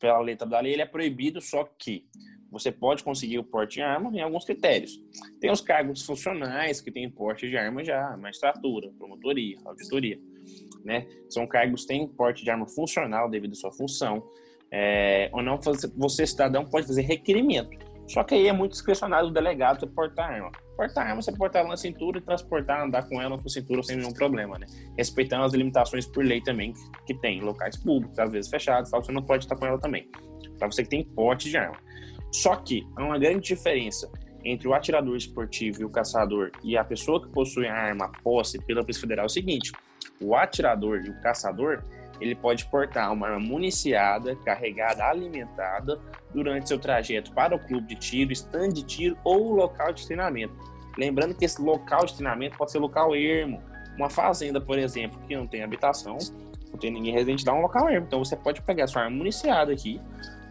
pela 0.00 0.18
letra 0.18 0.48
da 0.48 0.58
lei, 0.58 0.72
ele 0.72 0.82
é 0.82 0.86
proibido, 0.86 1.40
só 1.40 1.64
que 1.78 2.06
você 2.50 2.72
pode 2.72 3.04
conseguir 3.04 3.38
o 3.38 3.44
porte 3.44 3.74
de 3.74 3.82
arma 3.82 4.10
em 4.12 4.20
alguns 4.20 4.44
critérios. 4.44 5.00
Tem 5.40 5.50
os 5.50 5.60
cargos 5.60 6.04
funcionais 6.04 6.80
que 6.80 6.90
têm 6.90 7.08
porte 7.08 7.48
de 7.48 7.56
arma 7.56 7.84
já, 7.84 8.16
magistratura, 8.16 8.90
promotoria, 8.98 9.56
auditoria, 9.64 10.18
né? 10.84 11.06
São 11.28 11.46
cargos 11.46 11.82
que 11.82 11.88
têm 11.88 12.08
porte 12.08 12.42
de 12.42 12.50
arma 12.50 12.66
funcional 12.66 13.30
devido 13.30 13.52
à 13.52 13.54
sua 13.54 13.70
função. 13.70 14.26
É, 14.72 15.30
ou 15.32 15.42
não, 15.42 15.58
você 15.96 16.26
cidadão 16.26 16.64
pode 16.64 16.86
fazer 16.86 17.02
requerimento. 17.02 17.70
Só 18.08 18.24
que 18.24 18.34
aí 18.34 18.48
é 18.48 18.52
muito 18.52 18.72
discricionário 18.72 19.28
do 19.28 19.34
delegado 19.34 19.86
portar 19.86 20.32
arma. 20.32 20.50
Portar 20.80 21.08
arma, 21.08 21.20
você 21.20 21.30
portar 21.30 21.60
ela 21.60 21.68
na 21.68 21.76
cintura 21.76 22.16
e 22.16 22.22
transportar, 22.22 22.82
andar 22.82 23.06
com 23.06 23.20
ela 23.20 23.36
na 23.36 23.48
cintura 23.50 23.82
sem 23.82 23.98
nenhum 23.98 24.14
problema, 24.14 24.58
né? 24.58 24.66
Respeitando 24.96 25.44
as 25.44 25.52
limitações 25.52 26.06
por 26.06 26.24
lei 26.24 26.40
também 26.40 26.72
que 27.06 27.12
tem, 27.12 27.38
locais 27.42 27.76
públicos, 27.76 28.18
às 28.18 28.30
vezes 28.30 28.50
fechados, 28.50 28.90
você 28.90 29.12
não 29.12 29.22
pode 29.22 29.44
estar 29.44 29.56
com 29.56 29.66
ela 29.66 29.78
também. 29.78 30.08
Para 30.58 30.70
você 30.70 30.82
que 30.82 30.88
tem 30.88 31.04
porte 31.04 31.50
de 31.50 31.58
arma. 31.58 31.76
Só 32.32 32.56
que 32.56 32.88
há 32.96 33.04
uma 33.04 33.18
grande 33.18 33.46
diferença 33.48 34.10
entre 34.42 34.66
o 34.66 34.72
atirador 34.72 35.16
esportivo 35.16 35.82
e 35.82 35.84
o 35.84 35.90
caçador 35.90 36.50
e 36.64 36.78
a 36.78 36.82
pessoa 36.82 37.20
que 37.20 37.28
possui 37.28 37.66
a 37.66 37.74
arma 37.74 38.10
posse 38.24 38.58
pela 38.64 38.80
Polícia 38.80 39.02
Federal 39.02 39.24
é 39.24 39.26
o 39.26 39.28
seguinte: 39.28 39.72
o 40.18 40.34
atirador 40.34 41.02
e 41.04 41.10
o 41.10 41.20
caçador 41.20 41.84
ele 42.20 42.34
pode 42.34 42.66
portar 42.66 43.12
uma 43.12 43.28
arma 43.28 43.40
municiada, 43.40 44.36
carregada, 44.36 45.04
alimentada 45.04 46.00
durante 46.34 46.68
seu 46.68 46.78
trajeto 46.78 47.32
para 47.32 47.54
o 47.54 47.58
clube 47.58 47.88
de 47.88 47.94
tiro, 47.94 48.32
stand 48.32 48.70
de 48.70 48.82
tiro 48.82 49.16
ou 49.24 49.54
local 49.54 49.92
de 49.92 50.06
treinamento. 50.06 50.54
Lembrando 50.98 51.34
que 51.34 51.44
esse 51.44 51.60
local 51.62 52.04
de 52.04 52.14
treinamento 52.14 52.56
pode 52.56 52.70
ser 52.72 52.78
local 52.78 53.14
ermo, 53.14 53.62
uma 53.96 54.10
fazenda, 54.10 54.60
por 54.60 54.78
exemplo, 54.78 55.18
que 55.26 55.34
não 55.34 55.46
tem 55.46 55.62
habitação, 55.62 56.18
não 56.70 56.78
tem 56.78 56.90
ninguém 56.90 57.12
residente, 57.12 57.44
dá 57.44 57.54
um 57.54 57.62
local 57.62 57.88
ermo. 57.88 58.06
Então 58.06 58.22
você 58.22 58.36
pode 58.36 58.60
pegar 58.62 58.86
sua 58.86 59.02
arma 59.02 59.16
municiada 59.16 59.72
aqui, 59.72 60.00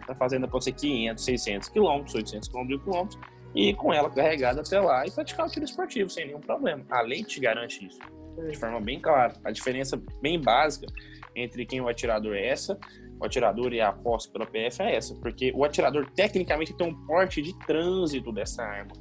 a 0.07 0.15
fazenda 0.15 0.47
pode 0.47 0.63
ser 0.63 0.71
500, 0.71 1.23
600 1.23 1.69
quilômetros, 1.69 2.15
800 2.15 2.49
quilômetros, 2.49 3.19
e 3.53 3.73
com 3.73 3.93
ela 3.93 4.09
carregada 4.09 4.61
até 4.61 4.79
lá 4.79 5.05
e 5.05 5.11
praticar 5.11 5.45
o 5.45 5.49
tiro 5.49 5.65
esportivo 5.65 6.09
sem 6.09 6.27
nenhum 6.27 6.39
problema. 6.39 6.83
A 6.89 7.01
lei 7.01 7.23
te 7.23 7.39
garante 7.39 7.85
isso 7.85 7.99
de 8.47 8.57
forma 8.57 8.79
bem 8.79 8.99
clara. 8.99 9.33
A 9.43 9.51
diferença 9.51 10.01
bem 10.21 10.39
básica 10.39 10.87
entre 11.35 11.65
quem 11.65 11.81
o 11.81 11.87
atirador 11.87 12.35
é 12.35 12.47
essa, 12.47 12.79
o 13.19 13.25
atirador 13.25 13.73
e 13.73 13.81
a 13.81 13.91
posse 13.91 14.31
pela 14.31 14.45
PF 14.45 14.81
é 14.81 14.95
essa, 14.95 15.15
porque 15.15 15.51
o 15.53 15.63
atirador 15.63 16.09
tecnicamente 16.11 16.73
tem 16.73 16.87
um 16.87 17.05
porte 17.05 17.41
de 17.41 17.57
trânsito 17.59 18.31
dessa 18.31 18.63
arma, 18.63 18.93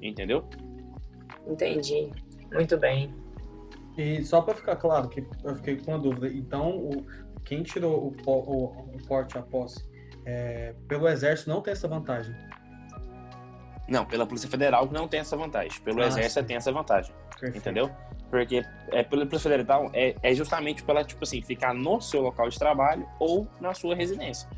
entendeu? 0.00 0.48
Entendi. 1.46 2.10
Muito 2.52 2.76
bem. 2.76 3.14
E 3.96 4.24
só 4.24 4.40
para 4.40 4.54
ficar 4.54 4.76
claro, 4.76 5.08
que 5.08 5.26
eu 5.42 5.56
fiquei 5.56 5.76
com 5.76 5.90
uma 5.90 5.98
dúvida. 5.98 6.28
Então, 6.28 6.78
o, 6.78 7.06
quem 7.44 7.62
tirou 7.62 8.14
o, 8.26 8.30
o, 8.30 8.64
o 8.94 9.06
porte 9.06 9.36
a 9.36 9.42
posse 9.42 9.84
é, 10.24 10.74
pelo 10.86 11.08
Exército 11.08 11.50
não 11.50 11.60
tem 11.60 11.72
essa 11.72 11.88
vantagem? 11.88 12.34
Não, 13.88 14.04
pela 14.04 14.26
Polícia 14.26 14.48
Federal 14.48 14.86
não 14.92 15.08
tem 15.08 15.20
essa 15.20 15.36
vantagem. 15.36 15.80
Pelo 15.80 16.02
ah, 16.02 16.06
Exército 16.06 16.40
sim. 16.40 16.46
tem 16.46 16.56
essa 16.56 16.70
vantagem. 16.70 17.12
Perfeito. 17.30 17.56
Entendeu? 17.56 17.90
Porque 18.30 18.62
é, 18.88 19.02
pela 19.02 19.24
Polícia 19.24 19.50
Federal 19.50 19.90
é, 19.94 20.14
é 20.22 20.34
justamente 20.34 20.82
pela, 20.82 21.02
tipo 21.02 21.22
assim, 21.24 21.40
ficar 21.40 21.72
no 21.72 22.00
seu 22.00 22.20
local 22.20 22.48
de 22.48 22.58
trabalho 22.58 23.08
ou 23.18 23.46
na 23.60 23.72
sua 23.74 23.94
residência. 23.94 24.48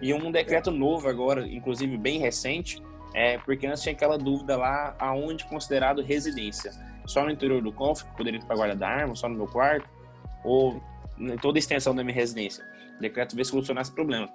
E 0.00 0.12
um 0.12 0.30
decreto 0.30 0.70
novo 0.70 1.08
agora, 1.08 1.46
inclusive 1.46 1.96
bem 1.96 2.18
recente, 2.18 2.82
é 3.14 3.38
porque 3.38 3.66
antes 3.66 3.82
tinha 3.82 3.94
aquela 3.94 4.18
dúvida 4.18 4.56
lá 4.56 4.94
aonde 4.98 5.44
considerado 5.46 6.02
residência. 6.02 6.72
Só 7.06 7.24
no 7.24 7.30
interior 7.30 7.62
do 7.62 7.72
CONF, 7.72 8.04
poderia 8.16 8.40
ir 8.40 8.44
para 8.44 8.56
guarda 8.56 8.74
da 8.74 8.88
arma, 8.88 9.14
só 9.14 9.28
no 9.28 9.36
meu 9.36 9.46
quarto, 9.46 9.88
ou 10.44 10.82
em 11.18 11.36
toda 11.36 11.56
a 11.56 11.60
extensão 11.60 11.94
da 11.94 12.02
minha 12.02 12.14
residência. 12.14 12.64
O 12.98 13.00
decreto 13.00 13.34
veio 13.34 13.44
solucionar 13.46 13.82
esse 13.82 13.92
problema. 13.92 14.28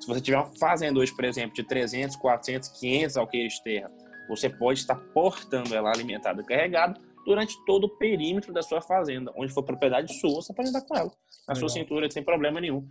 Se 0.00 0.06
você 0.06 0.20
tiver 0.20 0.36
uma 0.36 0.50
fazenda 0.58 1.00
hoje, 1.00 1.14
por 1.14 1.24
exemplo, 1.24 1.54
de 1.54 1.64
300, 1.64 2.16
400, 2.16 2.68
500 2.68 3.16
alqueires 3.16 3.54
de 3.54 3.62
terra, 3.62 3.90
você 4.28 4.48
pode 4.48 4.80
estar 4.80 4.96
portando 4.96 5.74
ela 5.74 5.90
alimentada 5.90 6.42
carregada 6.42 6.98
durante 7.24 7.62
todo 7.64 7.84
o 7.84 7.88
perímetro 7.88 8.52
da 8.52 8.62
sua 8.62 8.80
fazenda. 8.80 9.32
Onde 9.36 9.52
for 9.52 9.62
propriedade 9.62 10.12
sua, 10.20 10.42
você 10.42 10.52
pode 10.52 10.68
andar 10.68 10.82
com 10.82 10.96
ela. 10.96 11.08
Na 11.46 11.54
Legal. 11.54 11.56
sua 11.56 11.68
cintura, 11.68 12.10
sem 12.10 12.22
problema 12.22 12.60
nenhum. 12.60 12.86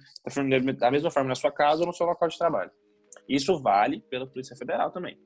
Da 0.80 0.92
mesma 0.92 1.12
forma 1.12 1.30
na 1.30 1.36
sua 1.36 1.52
casa 1.52 1.82
ou 1.82 1.88
no 1.88 1.94
seu 1.94 2.06
local 2.06 2.28
de 2.28 2.38
trabalho. 2.38 2.72
Isso 3.28 3.62
vale 3.62 4.02
pela 4.10 4.28
Polícia 4.28 4.56
Federal 4.56 4.92
também. 4.92 5.18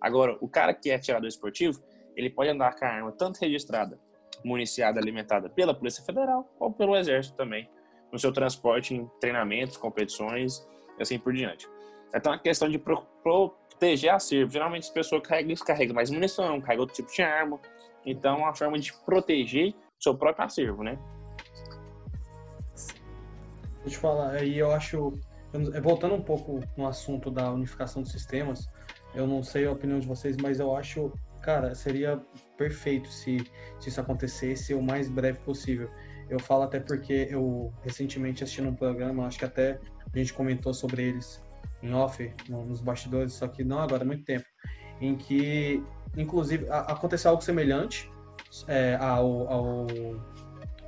Agora, 0.00 0.36
o 0.40 0.48
cara 0.48 0.72
que 0.74 0.90
é 0.90 0.94
atirador 0.94 1.28
esportivo, 1.28 1.82
ele 2.16 2.30
pode 2.30 2.50
andar 2.50 2.74
com 2.76 2.84
a 2.84 2.88
arma 2.88 3.12
tanto 3.12 3.38
registrada, 3.38 3.98
municiada, 4.44 5.00
alimentada 5.00 5.48
pela 5.48 5.74
Polícia 5.74 6.04
Federal 6.04 6.48
ou 6.58 6.72
pelo 6.72 6.96
Exército 6.96 7.36
também, 7.36 7.68
no 8.12 8.18
seu 8.18 8.32
transporte 8.32 8.94
em 8.94 9.08
treinamentos, 9.20 9.76
competições 9.76 10.66
e 10.98 11.02
assim 11.02 11.18
por 11.18 11.32
diante. 11.32 11.68
Então, 12.14 12.32
a 12.32 12.38
questão 12.38 12.68
de 12.68 12.78
pro, 12.78 13.02
proteger 13.22 14.12
acervo. 14.12 14.52
Geralmente, 14.52 14.84
as 14.84 14.90
pessoas 14.90 15.22
carregam, 15.22 15.54
carregam 15.56 15.94
mais 15.94 16.10
munição, 16.10 16.60
carregam 16.60 16.82
outro 16.82 16.94
tipo 16.94 17.12
de 17.12 17.22
arma. 17.22 17.60
Então, 18.04 18.36
é 18.36 18.38
uma 18.44 18.54
forma 18.54 18.78
de 18.78 18.92
proteger 19.04 19.74
seu 19.98 20.14
próprio 20.14 20.44
acervo, 20.44 20.82
né? 20.82 20.98
Deixa 23.82 23.96
eu 23.96 24.00
falar, 24.00 24.30
aí 24.30 24.58
eu 24.58 24.70
acho, 24.70 25.12
voltando 25.82 26.14
um 26.14 26.22
pouco 26.22 26.60
no 26.76 26.86
assunto 26.86 27.30
da 27.30 27.52
unificação 27.52 28.02
dos 28.02 28.12
sistemas, 28.12 28.68
eu 29.14 29.26
não 29.26 29.42
sei 29.42 29.66
a 29.66 29.72
opinião 29.72 30.00
de 30.00 30.06
vocês, 30.06 30.36
mas 30.38 30.58
eu 30.58 30.74
acho, 30.74 31.12
cara, 31.42 31.74
seria 31.74 32.20
perfeito 32.56 33.08
se, 33.08 33.38
se 33.78 33.88
isso 33.88 34.00
acontecesse 34.00 34.74
o 34.74 34.82
mais 34.82 35.08
breve 35.08 35.38
possível. 35.40 35.90
Eu 36.28 36.40
falo 36.40 36.62
até 36.62 36.80
porque 36.80 37.28
eu 37.30 37.72
recentemente 37.82 38.42
assisti 38.42 38.62
um 38.62 38.74
programa, 38.74 39.26
acho 39.26 39.38
que 39.38 39.44
até 39.44 39.78
a 40.12 40.18
gente 40.18 40.32
comentou 40.32 40.72
sobre 40.72 41.02
eles 41.02 41.42
em 41.82 41.92
off, 41.92 42.32
nos 42.48 42.80
bastidores, 42.80 43.34
só 43.34 43.46
que 43.46 43.62
não 43.62 43.78
agora, 43.78 44.02
há 44.02 44.06
muito 44.06 44.24
tempo, 44.24 44.46
em 45.00 45.14
que, 45.14 45.84
inclusive, 46.16 46.66
aconteceu 46.70 47.30
algo 47.30 47.42
semelhante 47.42 48.10
é, 48.68 48.96
ao, 49.00 49.48
ao, 49.52 49.86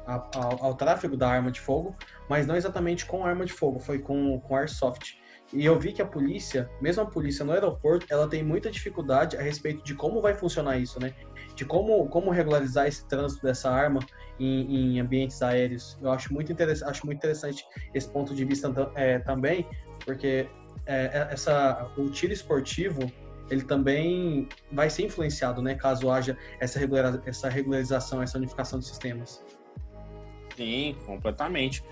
ao, 0.06 0.64
ao, 0.64 0.74
tráfego 0.74 1.16
da 1.16 1.28
arma 1.28 1.50
de 1.50 1.60
fogo, 1.60 1.96
mas 2.28 2.46
não 2.46 2.56
exatamente 2.56 3.06
com 3.06 3.24
arma 3.24 3.44
de 3.44 3.52
fogo, 3.52 3.78
foi 3.78 3.98
com, 3.98 4.38
com 4.40 4.56
airsoft. 4.56 5.18
E 5.52 5.64
eu 5.64 5.78
vi 5.78 5.92
que 5.92 6.02
a 6.02 6.06
polícia, 6.06 6.68
mesmo 6.80 7.02
a 7.02 7.06
polícia 7.06 7.44
no 7.44 7.52
aeroporto, 7.52 8.06
ela 8.10 8.26
tem 8.28 8.42
muita 8.42 8.70
dificuldade 8.70 9.36
a 9.36 9.42
respeito 9.42 9.82
de 9.84 9.94
como 9.94 10.20
vai 10.20 10.34
funcionar 10.34 10.76
isso, 10.78 11.00
né? 11.00 11.14
De 11.54 11.64
como, 11.64 12.08
como 12.08 12.30
regularizar 12.30 12.86
esse 12.86 13.06
trânsito 13.06 13.46
dessa 13.46 13.70
arma 13.70 14.00
em, 14.40 14.96
em 14.96 15.00
ambientes 15.00 15.40
aéreos. 15.42 15.96
Eu 16.02 16.10
acho 16.10 16.32
muito, 16.32 16.50
interessante, 16.50 16.90
acho 16.90 17.06
muito 17.06 17.18
interessante 17.18 17.64
esse 17.94 18.08
ponto 18.08 18.34
de 18.34 18.44
vista 18.44 18.72
é, 18.96 19.20
também, 19.20 19.66
porque 20.04 20.48
é, 20.84 21.04
é, 21.04 21.28
essa, 21.30 21.90
o 21.96 22.10
tiro 22.10 22.32
esportivo 22.32 23.00
ele 23.50 23.62
também 23.62 24.48
vai 24.72 24.90
ser 24.90 25.04
influenciado, 25.04 25.62
né, 25.62 25.74
caso 25.74 26.10
haja 26.10 26.36
essa, 26.60 26.78
regular, 26.78 27.20
essa 27.24 27.48
regularização, 27.48 28.22
essa 28.22 28.38
unificação 28.38 28.78
de 28.78 28.86
sistemas. 28.86 29.44
Sim, 30.56 30.96
completamente. 31.04 31.84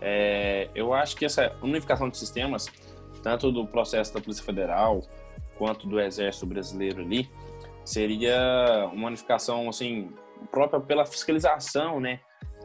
É, 0.00 0.68
eu 0.74 0.92
acho 0.92 1.16
que 1.16 1.24
essa 1.24 1.54
unificação 1.62 2.08
de 2.08 2.16
sistemas, 2.16 2.66
tanto 3.22 3.52
do 3.52 3.66
processo 3.66 4.12
da 4.14 4.20
Polícia 4.20 4.44
Federal 4.44 5.02
quanto 5.56 5.86
do 5.86 6.00
Exército 6.00 6.46
Brasileiro 6.46 7.02
ali, 7.02 7.30
seria 7.84 8.90
uma 8.92 9.08
unificação 9.08 9.68
assim 9.68 10.10
própria 10.50 10.80
pela 10.80 11.04
fiscalização, 11.04 12.00
né, 12.00 12.20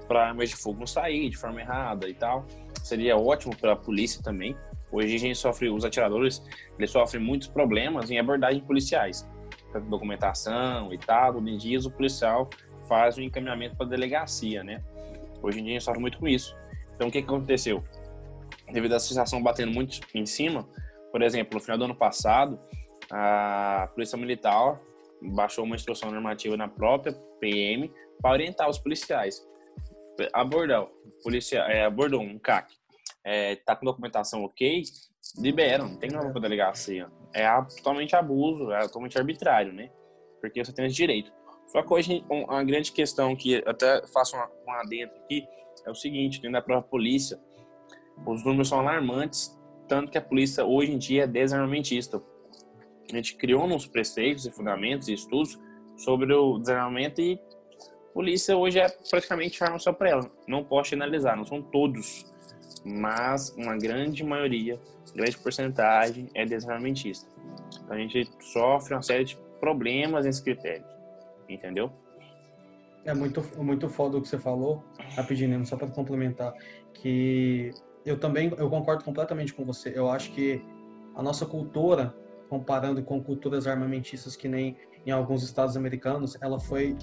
para 0.08 0.28
armas 0.28 0.50
de 0.50 0.56
fogo 0.56 0.80
não 0.80 0.88
sair 0.88 1.30
de 1.30 1.38
forma 1.38 1.62
errada 1.62 2.08
e 2.08 2.14
tal. 2.14 2.46
Seria 2.84 3.18
ótimo 3.18 3.56
para 3.56 3.74
a 3.74 3.76
polícia 3.76 4.22
também. 4.24 4.56
Hoje 4.92 5.16
a 5.16 5.20
gente 5.20 5.38
sofre, 5.38 5.70
os 5.70 5.84
atiradores, 5.84 6.42
eles 6.78 6.92
sofrem 6.92 7.22
muitos 7.22 7.48
problemas 7.48 8.10
em 8.10 8.20
abordagem 8.20 8.62
policiais, 8.62 9.28
documentação 9.90 10.94
e 10.94 10.98
tal. 10.98 11.36
Hoje 11.36 11.50
em 11.50 11.58
dia 11.58 11.80
o 11.80 11.92
policial 11.92 12.50
faz 12.88 13.18
um 13.18 13.22
encaminhamento 13.22 13.76
para 13.76 13.86
a 13.86 13.90
delegacia, 13.90 14.64
né? 14.64 14.84
Hoje 15.42 15.60
em 15.60 15.64
dia 15.64 15.72
a 15.72 15.74
gente 15.74 15.84
sofre 15.84 16.00
muito 16.00 16.18
com 16.18 16.28
isso. 16.28 16.56
Então 16.96 17.10
o 17.10 17.12
que, 17.12 17.20
aconteceu? 17.20 17.84
Devido 18.72 18.94
à 18.94 19.00
situação 19.00 19.42
batendo 19.44 19.72
muito 19.72 20.00
em 20.14 20.26
cima, 20.26 20.68
por 21.12 21.22
exemplo, 21.22 21.56
no 21.56 21.60
final 21.60 21.78
do 21.78 21.86
ano 21.86 21.96
passado, 21.96 22.60
a 23.12 23.90
Polícia 23.94 24.18
Militar 24.18 24.80
baixou 25.22 25.64
uma 25.64 25.76
instrução 25.76 26.12
normativa 26.12 26.56
na 26.56 26.68
própria 26.68 27.14
PM 27.40 27.92
para 28.22 28.32
orientar 28.32 28.70
os 28.70 28.78
policiais. 28.78 29.46
Abordou, 30.34 30.90
polícia, 31.24 31.60
é, 31.60 31.86
abordou 31.86 32.22
um 32.22 32.40
CAC, 32.40 32.74
é, 33.28 33.56
tá 33.58 33.76
com 33.76 33.86
documentação 33.86 34.44
ok, 34.44 34.84
liberam, 35.38 35.90
não 35.90 35.98
tem 35.98 36.10
nada 36.10 36.30
para 36.32 36.42
delegacia. 36.42 37.10
É 37.34 37.48
totalmente 37.76 38.16
abuso, 38.16 38.72
é 38.72 38.82
totalmente 38.84 39.18
arbitrário, 39.18 39.74
né? 39.74 39.90
Porque 40.40 40.64
você 40.64 40.72
tem 40.72 40.86
esse 40.86 40.96
direito. 40.96 41.32
Só 41.68 41.82
que 41.82 41.94
hoje 41.94 42.26
uma 42.30 42.64
grande 42.64 42.92
questão 42.92 43.36
que 43.36 43.62
até 43.66 44.08
faço 44.08 44.38
uma 44.66 44.82
adentro 44.82 45.18
aqui 45.18 45.46
é 45.86 45.92
o 45.92 45.96
seguinte, 45.96 46.40
dentro 46.40 46.54
da 46.54 46.62
própria 46.62 46.90
polícia, 46.90 47.40
os 48.26 48.44
números 48.44 48.70
são 48.70 48.80
alarmantes, 48.80 49.56
tanto 49.88 50.12
que 50.12 50.18
a 50.18 50.22
polícia 50.22 50.66
hoje 50.66 50.92
em 50.94 50.98
dia 50.98 51.24
é 51.24 51.28
desarmamentista 51.28 52.22
a 53.12 53.16
gente 53.16 53.36
criou 53.36 53.68
nos 53.68 53.88
preceitos 53.88 54.46
e 54.46 54.52
fundamentos 54.52 55.08
e 55.08 55.14
estudos 55.14 55.58
sobre 55.96 56.34
o 56.34 56.58
desarmamento 56.60 57.22
e 57.22 57.40
polícia 58.14 58.58
hoje 58.58 58.80
é 58.80 58.90
praticamente 59.10 59.64
arma 59.64 59.80
só 59.80 59.94
para 59.94 60.10
ela. 60.10 60.32
Não 60.48 60.64
posso 60.64 60.94
analisar, 60.94 61.38
não 61.38 61.46
são 61.46 61.62
todos, 61.62 62.26
mas 62.86 63.50
uma 63.58 63.78
grande 63.78 64.24
maioria, 64.24 64.80
grande 65.16 65.38
porcentagem 65.38 66.30
é 66.34 66.46
desarmamentista. 66.46 67.28
Então 67.84 67.96
a 67.96 68.00
gente 68.00 68.30
sofre 68.40 68.94
uma 68.94 69.02
série 69.02 69.26
de 69.26 69.38
problemas 69.60 70.26
nesses 70.26 70.42
critérios, 70.42 70.88
entendeu? 71.48 71.92
É 73.06 73.14
muito, 73.14 73.42
muito 73.58 73.88
foda 73.88 74.18
o 74.18 74.22
que 74.22 74.28
você 74.28 74.38
falou, 74.38 74.84
rapidinho, 75.16 75.66
só 75.66 75.78
para 75.78 75.88
complementar, 75.88 76.54
que 76.94 77.72
eu 78.06 78.20
também 78.20 78.52
eu 78.58 78.70
concordo 78.70 79.04
completamente 79.04 79.54
com 79.54 79.64
você. 79.66 79.94
Eu 79.96 80.10
acho 80.10 80.32
que 80.32 80.62
a 81.16 81.24
nossa 81.24 81.46
cultura 81.46 82.14
comparando 82.50 83.04
com 83.04 83.22
culturas 83.22 83.68
armamentistas 83.68 84.36
que 84.36 84.48
nem 84.48 84.78
em 85.06 85.12
alguns 85.12 85.44
estados 85.44 85.78
americanos, 85.78 86.38
ela 86.42 86.60
foi, 86.60 86.96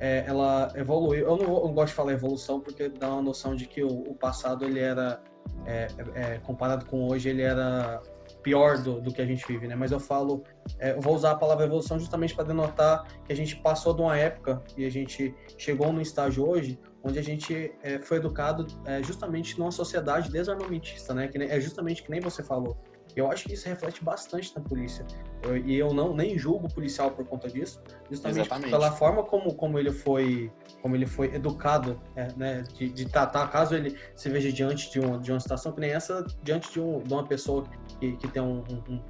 é, 0.00 0.24
ela 0.26 0.72
evoluiu. 0.74 1.26
Eu 1.26 1.36
não, 1.36 1.44
eu 1.44 1.64
não, 1.66 1.74
gosto 1.74 1.88
de 1.88 1.94
falar 1.94 2.12
evolução 2.12 2.60
porque 2.60 2.88
dá 2.88 3.10
uma 3.10 3.22
noção 3.22 3.54
de 3.54 3.66
que 3.66 3.82
o, 3.82 3.88
o 3.88 4.14
passado 4.14 4.64
ele 4.64 4.80
era, 4.80 5.22
é, 5.64 5.88
é, 6.14 6.38
comparado 6.38 6.84
com 6.86 7.08
hoje, 7.08 7.28
ele 7.28 7.42
era 7.42 8.02
pior 8.42 8.78
do, 8.78 9.00
do 9.00 9.12
que 9.12 9.20
a 9.20 9.26
gente 9.26 9.44
vive, 9.46 9.66
né? 9.66 9.74
Mas 9.74 9.90
eu 9.90 9.98
falo, 9.98 10.44
é, 10.78 10.92
eu 10.92 11.00
vou 11.00 11.14
usar 11.14 11.32
a 11.32 11.34
palavra 11.34 11.64
evolução 11.64 11.98
justamente 11.98 12.34
para 12.34 12.44
denotar 12.44 13.04
que 13.24 13.32
a 13.32 13.36
gente 13.36 13.56
passou 13.56 13.92
de 13.94 14.02
uma 14.02 14.16
época 14.16 14.62
e 14.76 14.84
a 14.84 14.90
gente 14.90 15.34
chegou 15.58 15.92
no 15.92 16.00
estágio 16.00 16.48
hoje 16.48 16.78
onde 17.02 17.18
a 17.18 17.22
gente 17.22 17.72
é, 17.82 17.98
foi 18.00 18.16
educado 18.16 18.66
é, 18.84 19.02
justamente 19.02 19.58
numa 19.58 19.70
sociedade 19.70 20.30
desarmamentista, 20.30 21.14
né? 21.14 21.28
Que 21.28 21.38
é 21.38 21.60
justamente 21.60 22.02
que 22.02 22.10
nem 22.10 22.20
você 22.20 22.42
falou. 22.42 22.76
Eu 23.16 23.30
acho 23.30 23.44
que 23.44 23.54
isso 23.54 23.66
reflete 23.66 24.04
bastante 24.04 24.54
na 24.54 24.62
polícia. 24.62 25.04
Eu, 25.42 25.56
e 25.56 25.74
eu 25.74 25.94
não 25.94 26.14
nem 26.14 26.38
julgo 26.38 26.66
o 26.66 26.72
policial 26.72 27.10
por 27.10 27.24
conta 27.24 27.48
disso, 27.48 27.82
justamente 28.10 28.40
Exatamente. 28.40 28.70
pela 28.70 28.92
forma 28.92 29.24
como, 29.24 29.54
como 29.54 29.78
ele 29.78 29.90
foi 29.90 30.52
como 30.82 30.94
ele 30.94 31.06
foi 31.06 31.34
educado, 31.34 32.00
é, 32.14 32.28
né, 32.36 32.62
de, 32.74 32.90
de, 32.90 33.08
tratar, 33.08 33.48
caso 33.48 33.74
ele 33.74 33.98
se 34.14 34.28
veja 34.28 34.52
diante 34.52 34.90
de, 34.92 35.00
um, 35.00 35.18
de 35.18 35.32
uma 35.32 35.40
situação 35.40 35.72
que 35.72 35.80
nem 35.80 35.90
essa, 35.90 36.24
diante 36.42 36.70
de, 36.70 36.80
um, 36.80 37.02
de 37.02 37.12
uma 37.12 37.26
pessoa 37.26 37.64
que, 37.98 38.12
que 38.16 38.28
tem 38.28 38.40
um, 38.42 38.62
um, 38.70 38.94
um 38.94 39.00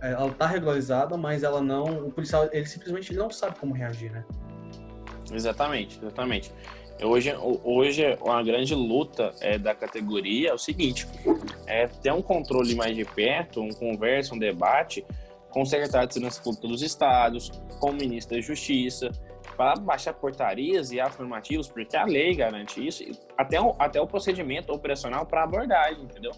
é, 0.00 0.12
ela 0.12 0.32
tá 0.32 0.46
regularizada, 0.46 1.16
mas 1.16 1.42
ela 1.42 1.60
não, 1.60 2.06
o 2.06 2.10
policial, 2.10 2.48
ele 2.52 2.66
simplesmente 2.66 3.12
não 3.14 3.30
sabe 3.30 3.58
como 3.58 3.74
reagir, 3.74 4.10
né? 4.10 4.24
Exatamente, 5.32 5.98
exatamente. 6.00 6.52
Hoje, 7.02 7.34
hoje 7.64 8.18
uma 8.20 8.42
grande 8.42 8.74
luta 8.74 9.32
é, 9.40 9.56
da 9.58 9.74
categoria 9.74 10.50
é 10.50 10.54
o 10.54 10.58
seguinte: 10.58 11.06
é 11.66 11.86
ter 11.86 12.12
um 12.12 12.20
controle 12.20 12.74
mais 12.74 12.94
de 12.94 13.04
perto, 13.04 13.62
um 13.62 13.70
conversa, 13.70 14.34
um 14.34 14.38
debate 14.38 15.04
com 15.50 15.62
o 15.62 15.66
secretário 15.66 16.06
de 16.06 16.14
Segurança 16.14 16.42
Pública 16.42 16.68
dos 16.68 16.82
Estados, 16.82 17.50
com 17.80 17.90
o 17.90 17.94
ministro 17.94 18.36
da 18.36 18.42
Justiça, 18.42 19.10
para 19.56 19.80
baixar 19.80 20.12
portarias 20.12 20.92
e 20.92 21.00
afirmativos, 21.00 21.68
porque 21.68 21.96
a 21.96 22.04
lei 22.04 22.34
garante 22.34 22.86
isso, 22.86 23.02
até 23.36 23.60
o, 23.60 23.74
até 23.78 24.00
o 24.00 24.06
procedimento 24.06 24.72
operacional 24.72 25.26
para 25.26 25.42
abordagem, 25.42 26.04
entendeu? 26.04 26.32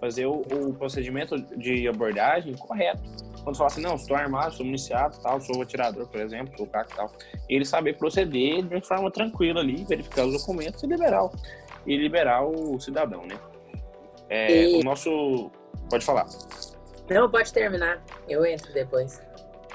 Fazer 0.00 0.26
o, 0.26 0.42
o 0.42 0.74
procedimento 0.74 1.36
de 1.56 1.88
abordagem 1.88 2.54
correto 2.54 3.02
quando 3.44 3.56
fala 3.56 3.68
assim, 3.68 3.82
não, 3.82 3.94
estou 3.94 4.16
armado, 4.16 4.52
estou 4.52 4.64
municiado, 4.64 5.18
tal, 5.22 5.38
sou 5.38 5.60
atirador, 5.60 6.08
por 6.08 6.18
exemplo, 6.18 6.56
sou 6.56 6.66
CAC 6.66 6.90
e 6.90 6.96
tal, 6.96 7.12
ele 7.48 7.64
saber 7.64 7.96
proceder 7.96 8.62
de 8.62 8.80
forma 8.80 9.10
tranquila 9.10 9.60
ali, 9.60 9.84
verificar 9.84 10.24
os 10.24 10.32
documentos 10.32 10.82
e 10.82 10.86
liberar, 10.86 11.28
e 11.86 11.96
liberar 11.96 12.42
o 12.44 12.80
cidadão, 12.80 13.26
né? 13.26 13.38
É, 14.30 14.64
e... 14.64 14.80
O 14.80 14.82
nosso... 14.82 15.50
Pode 15.90 16.04
falar. 16.04 16.26
Não, 17.10 17.30
pode 17.30 17.52
terminar. 17.52 18.02
Eu 18.26 18.46
entro 18.46 18.72
depois. 18.72 19.20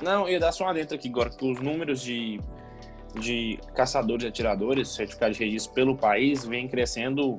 Não, 0.02 0.24
eu 0.24 0.34
ia 0.34 0.40
dar 0.40 0.52
só 0.52 0.64
uma 0.64 0.74
dentro 0.74 0.96
aqui 0.96 1.08
agora, 1.08 1.30
que 1.30 1.46
os 1.46 1.62
números 1.62 2.02
de, 2.02 2.42
de 3.20 3.60
caçadores 3.76 4.24
e 4.24 4.28
atiradores 4.28 4.90
certificados 4.90 5.38
de 5.38 5.46
registro 5.46 5.74
pelo 5.76 5.96
país 5.96 6.44
vem 6.44 6.68
crescendo 6.68 7.38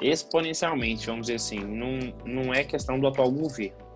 exponencialmente, 0.00 1.06
vamos 1.06 1.28
dizer 1.28 1.36
assim. 1.36 1.60
Não, 1.60 2.12
não 2.24 2.52
é 2.52 2.64
questão 2.64 2.98
do 2.98 3.06
atual 3.06 3.30
governo 3.30 3.89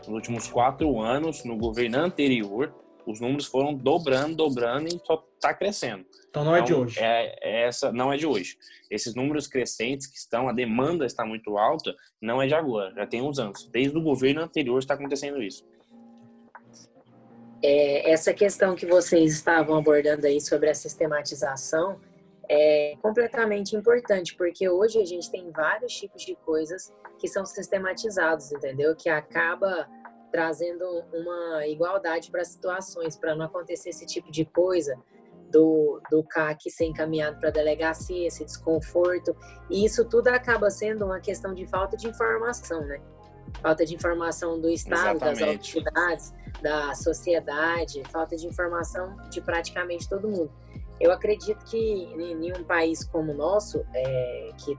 nos 0.00 0.08
últimos 0.08 0.48
quatro 0.48 1.00
anos, 1.00 1.44
no 1.44 1.56
governo 1.56 1.98
anterior, 1.98 2.74
os 3.06 3.20
números 3.20 3.46
foram 3.46 3.74
dobrando, 3.74 4.36
dobrando 4.36 4.88
e 4.88 5.00
só 5.04 5.24
está 5.34 5.54
crescendo. 5.54 6.04
Então 6.28 6.44
não 6.44 6.54
é 6.54 6.60
de 6.60 6.72
então, 6.72 6.82
hoje. 6.82 6.98
É, 7.00 7.38
é, 7.42 7.66
essa 7.66 7.90
não 7.92 8.12
é 8.12 8.16
de 8.16 8.26
hoje. 8.26 8.56
Esses 8.90 9.14
números 9.14 9.46
crescentes 9.46 10.06
que 10.06 10.16
estão, 10.16 10.48
a 10.48 10.52
demanda 10.52 11.04
está 11.04 11.24
muito 11.24 11.58
alta, 11.58 11.94
não 12.20 12.40
é 12.40 12.46
de 12.46 12.54
agora, 12.54 12.94
já 12.94 13.06
tem 13.06 13.22
uns 13.22 13.38
anos. 13.38 13.68
Desde 13.72 13.96
o 13.96 14.02
governo 14.02 14.42
anterior 14.42 14.78
está 14.78 14.94
acontecendo 14.94 15.42
isso. 15.42 15.64
É, 17.62 18.10
essa 18.10 18.32
questão 18.32 18.74
que 18.74 18.86
vocês 18.86 19.32
estavam 19.32 19.76
abordando 19.76 20.26
aí 20.26 20.40
sobre 20.40 20.70
a 20.70 20.74
sistematização 20.74 22.00
é 22.52 22.96
completamente 23.00 23.76
importante, 23.76 24.34
porque 24.34 24.68
hoje 24.68 25.00
a 25.00 25.04
gente 25.04 25.30
tem 25.30 25.52
vários 25.52 25.92
tipos 25.92 26.22
de 26.22 26.34
coisas 26.34 26.92
que 27.16 27.28
são 27.28 27.46
sistematizados, 27.46 28.50
entendeu? 28.50 28.96
Que 28.96 29.08
acaba 29.08 29.88
trazendo 30.32 30.84
uma 31.12 31.64
igualdade 31.68 32.28
para 32.28 32.44
situações, 32.44 33.16
para 33.16 33.36
não 33.36 33.44
acontecer 33.44 33.90
esse 33.90 34.04
tipo 34.04 34.32
de 34.32 34.44
coisa 34.44 34.98
do, 35.48 36.00
do 36.10 36.24
CAC 36.24 36.68
ser 36.70 36.86
encaminhado 36.86 37.38
para 37.38 37.50
a 37.50 37.52
delegacia, 37.52 38.26
esse 38.26 38.44
desconforto. 38.44 39.36
E 39.70 39.84
isso 39.84 40.04
tudo 40.04 40.28
acaba 40.28 40.70
sendo 40.70 41.04
uma 41.04 41.20
questão 41.20 41.54
de 41.54 41.64
falta 41.68 41.96
de 41.96 42.08
informação, 42.08 42.84
né? 42.84 43.00
Falta 43.62 43.86
de 43.86 43.94
informação 43.94 44.60
do 44.60 44.68
Estado, 44.68 45.16
Exatamente. 45.16 45.40
das 45.40 45.84
autoridades, 45.84 46.34
da 46.60 46.94
sociedade, 46.94 48.02
falta 48.10 48.36
de 48.36 48.46
informação 48.46 49.16
de 49.28 49.40
praticamente 49.40 50.08
todo 50.08 50.28
mundo. 50.28 50.52
Eu 51.00 51.12
acredito 51.12 51.64
que 51.64 51.78
em 51.78 52.52
um 52.52 52.64
país 52.64 53.04
como 53.04 53.32
o 53.32 53.34
nosso, 53.34 53.84
é, 53.94 54.50
que 54.58 54.76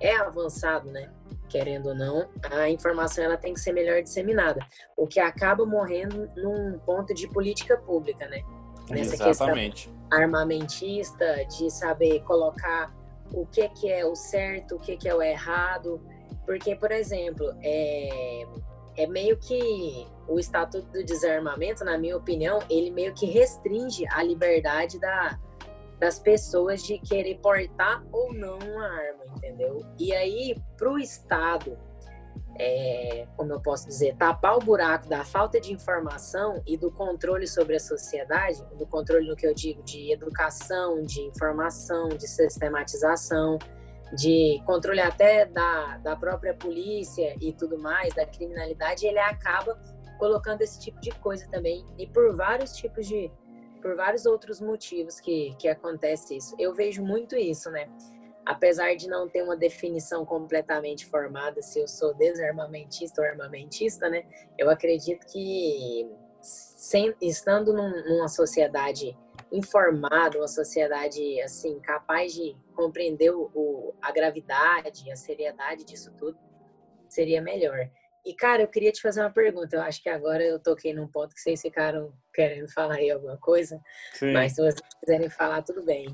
é 0.00 0.16
avançado, 0.16 0.90
né? 0.90 1.10
Querendo 1.48 1.90
ou 1.90 1.94
não, 1.94 2.28
a 2.50 2.68
informação 2.68 3.24
ela 3.24 3.36
tem 3.36 3.54
que 3.54 3.60
ser 3.60 3.72
melhor 3.72 4.02
disseminada. 4.02 4.60
O 4.96 5.06
que 5.06 5.20
acaba 5.20 5.64
morrendo 5.64 6.28
num 6.36 6.78
ponto 6.80 7.14
de 7.14 7.28
política 7.28 7.76
pública, 7.78 8.28
né? 8.28 8.42
Nessa 8.90 9.14
Exatamente. 9.14 9.88
questão 9.88 10.06
armamentista, 10.10 11.44
de 11.46 11.70
saber 11.70 12.22
colocar 12.22 12.94
o 13.32 13.46
que, 13.46 13.68
que 13.70 13.90
é 13.90 14.04
o 14.04 14.14
certo, 14.14 14.76
o 14.76 14.78
que, 14.78 14.96
que 14.96 15.08
é 15.08 15.14
o 15.14 15.22
errado. 15.22 16.00
Porque, 16.44 16.76
por 16.76 16.92
exemplo, 16.92 17.52
é, 17.62 18.46
é 18.96 19.06
meio 19.06 19.36
que 19.36 20.06
o 20.28 20.38
Estatuto 20.38 20.86
do 20.90 21.04
Desarmamento, 21.04 21.84
na 21.84 21.96
minha 21.96 22.16
opinião, 22.16 22.60
ele 22.68 22.90
meio 22.90 23.14
que 23.14 23.26
restringe 23.26 24.04
a 24.10 24.22
liberdade 24.22 24.98
da, 24.98 25.38
das 25.98 26.18
pessoas 26.18 26.82
de 26.82 26.98
querer 26.98 27.38
portar 27.38 28.04
ou 28.12 28.32
não 28.32 28.58
uma 28.58 28.86
arma, 28.86 29.24
entendeu? 29.36 29.84
E 29.98 30.12
aí, 30.12 30.56
para 30.76 30.90
o 30.90 30.98
Estado, 30.98 31.78
é, 32.58 33.26
como 33.36 33.52
eu 33.52 33.60
posso 33.60 33.86
dizer, 33.86 34.16
tapar 34.16 34.56
o 34.56 34.60
buraco 34.60 35.08
da 35.08 35.24
falta 35.24 35.60
de 35.60 35.72
informação 35.72 36.62
e 36.66 36.76
do 36.76 36.90
controle 36.90 37.46
sobre 37.46 37.76
a 37.76 37.80
sociedade, 37.80 38.62
do 38.78 38.86
controle 38.86 39.28
no 39.28 39.36
que 39.36 39.46
eu 39.46 39.54
digo 39.54 39.82
de 39.82 40.12
educação, 40.12 41.02
de 41.02 41.20
informação, 41.20 42.08
de 42.08 42.26
sistematização, 42.26 43.58
de 44.14 44.62
controle 44.64 45.00
até 45.00 45.46
da, 45.46 45.98
da 45.98 46.16
própria 46.16 46.54
polícia 46.54 47.34
e 47.40 47.52
tudo 47.52 47.78
mais, 47.78 48.14
da 48.14 48.24
criminalidade, 48.24 49.06
ele 49.06 49.18
acaba 49.18 49.78
colocando 50.18 50.62
esse 50.62 50.78
tipo 50.80 51.00
de 51.00 51.10
coisa 51.10 51.48
também, 51.50 51.84
e 51.98 52.06
por 52.06 52.34
vários 52.34 52.74
tipos 52.74 53.06
de, 53.06 53.30
por 53.82 53.96
vários 53.96 54.26
outros 54.26 54.60
motivos 54.60 55.20
que, 55.20 55.54
que 55.58 55.68
acontece 55.68 56.36
isso. 56.36 56.54
Eu 56.58 56.74
vejo 56.74 57.04
muito 57.04 57.36
isso, 57.36 57.70
né? 57.70 57.88
Apesar 58.44 58.94
de 58.94 59.08
não 59.08 59.28
ter 59.28 59.42
uma 59.42 59.56
definição 59.56 60.24
completamente 60.24 61.04
formada 61.06 61.60
se 61.60 61.80
eu 61.80 61.88
sou 61.88 62.14
desarmamentista 62.14 63.20
ou 63.20 63.26
armamentista, 63.26 64.08
né? 64.08 64.24
Eu 64.56 64.70
acredito 64.70 65.26
que 65.26 66.08
sem, 66.40 67.12
estando 67.20 67.72
num, 67.72 68.04
numa 68.04 68.28
sociedade 68.28 69.16
informada, 69.52 70.38
uma 70.38 70.48
sociedade 70.48 71.40
assim 71.40 71.78
capaz 71.80 72.34
de 72.34 72.56
compreender 72.74 73.30
o, 73.30 73.50
o, 73.54 73.94
a 74.02 74.10
gravidade, 74.12 75.10
a 75.10 75.16
seriedade 75.16 75.84
disso 75.84 76.12
tudo, 76.16 76.38
seria 77.08 77.40
melhor. 77.40 77.90
E, 78.26 78.34
cara, 78.34 78.62
eu 78.62 78.68
queria 78.68 78.90
te 78.90 79.00
fazer 79.00 79.20
uma 79.20 79.30
pergunta. 79.30 79.76
Eu 79.76 79.82
acho 79.82 80.02
que 80.02 80.08
agora 80.08 80.42
eu 80.42 80.58
toquei 80.58 80.92
num 80.92 81.06
ponto 81.06 81.32
que 81.32 81.40
vocês 81.40 81.62
ficaram 81.62 82.12
querendo 82.34 82.68
falar 82.72 82.96
aí 82.96 83.08
alguma 83.08 83.36
coisa. 83.36 83.80
Sim. 84.14 84.32
Mas 84.32 84.52
se 84.52 84.60
vocês 84.60 84.80
quiserem 85.00 85.30
falar, 85.30 85.62
tudo 85.62 85.84
bem. 85.84 86.12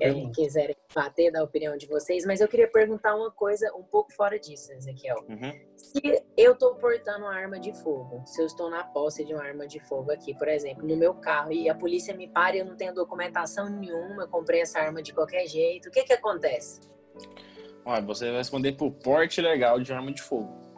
É, 0.00 0.12
quiserem 0.34 0.76
bater 0.94 1.32
da 1.32 1.42
opinião 1.42 1.76
de 1.76 1.86
vocês. 1.86 2.24
Mas 2.26 2.40
eu 2.40 2.48
queria 2.48 2.68
perguntar 2.68 3.14
uma 3.14 3.30
coisa 3.30 3.72
um 3.74 3.82
pouco 3.82 4.12
fora 4.12 4.38
disso, 4.38 4.72
Ezequiel. 4.72 5.24
Uhum. 5.28 5.52
Se 5.76 6.22
eu 6.36 6.52
estou 6.52 6.74
portando 6.74 7.24
uma 7.24 7.34
arma 7.34 7.58
de 7.58 7.72
fogo, 7.82 8.22
se 8.26 8.42
eu 8.42 8.46
estou 8.46 8.68
na 8.68 8.84
posse 8.84 9.24
de 9.24 9.32
uma 9.32 9.42
arma 9.42 9.66
de 9.66 9.80
fogo 9.80 10.10
aqui, 10.12 10.34
por 10.34 10.48
exemplo, 10.48 10.86
no 10.86 10.96
meu 10.96 11.14
carro, 11.14 11.52
e 11.52 11.68
a 11.68 11.74
polícia 11.74 12.14
me 12.14 12.28
para 12.28 12.56
e 12.56 12.58
eu 12.60 12.66
não 12.66 12.76
tenho 12.76 12.94
documentação 12.94 13.68
nenhuma, 13.68 14.24
eu 14.24 14.28
comprei 14.28 14.60
essa 14.60 14.78
arma 14.78 15.02
de 15.02 15.14
qualquer 15.14 15.46
jeito, 15.46 15.88
o 15.88 15.92
que 15.92 16.04
que 16.04 16.12
acontece? 16.12 16.80
Olha, 17.84 18.02
você 18.02 18.26
vai 18.26 18.38
responder 18.38 18.72
por 18.72 18.90
porte 18.90 19.40
legal 19.40 19.80
de 19.80 19.92
arma 19.92 20.12
de 20.12 20.20
fogo 20.20 20.68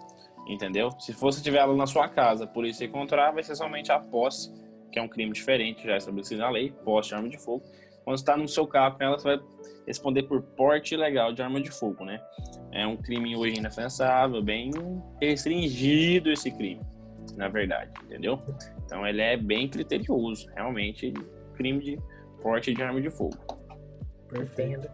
entendeu? 0.52 0.90
Se 0.98 1.12
fosse 1.12 1.42
tiver 1.42 1.58
ela 1.58 1.74
na 1.74 1.86
sua 1.86 2.08
casa, 2.08 2.44
a 2.44 2.46
polícia 2.46 2.84
encontrar, 2.84 3.32
vai 3.32 3.42
ser 3.42 3.54
somente 3.54 3.92
a 3.92 3.98
posse, 3.98 4.52
que 4.90 4.98
é 4.98 5.02
um 5.02 5.08
crime 5.08 5.32
diferente, 5.32 5.86
já 5.86 5.96
estabelecido 5.96 6.40
na 6.40 6.50
lei, 6.50 6.72
posse 6.84 7.10
de 7.10 7.14
arma 7.14 7.28
de 7.28 7.38
fogo. 7.38 7.62
Quando 8.04 8.16
está 8.16 8.36
no 8.36 8.48
seu 8.48 8.66
carro 8.66 8.96
com 8.96 9.04
ela, 9.04 9.18
você 9.18 9.36
vai 9.36 9.40
responder 9.86 10.22
por 10.24 10.42
porte 10.42 10.94
ilegal 10.94 11.32
de 11.32 11.42
arma 11.42 11.60
de 11.60 11.70
fogo, 11.70 12.04
né? 12.04 12.20
É 12.72 12.86
um 12.86 12.96
crime 12.96 13.36
hoje 13.36 13.58
inafensável, 13.58 14.42
bem 14.42 14.70
restringido 15.20 16.30
esse 16.30 16.50
crime, 16.50 16.80
na 17.36 17.48
verdade, 17.48 17.92
entendeu? 18.04 18.40
Então 18.84 19.06
ele 19.06 19.20
é 19.20 19.36
bem 19.36 19.68
criterioso, 19.68 20.48
realmente, 20.54 21.12
crime 21.54 21.80
de 21.80 21.98
porte 22.42 22.72
de 22.72 22.82
arma 22.82 23.00
de 23.00 23.10
fogo. 23.10 23.36
Perfeito. 24.28 24.88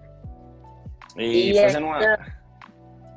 E, 1.16 1.52
e 1.52 1.60
fazendo 1.60 1.86
uma 1.86 1.98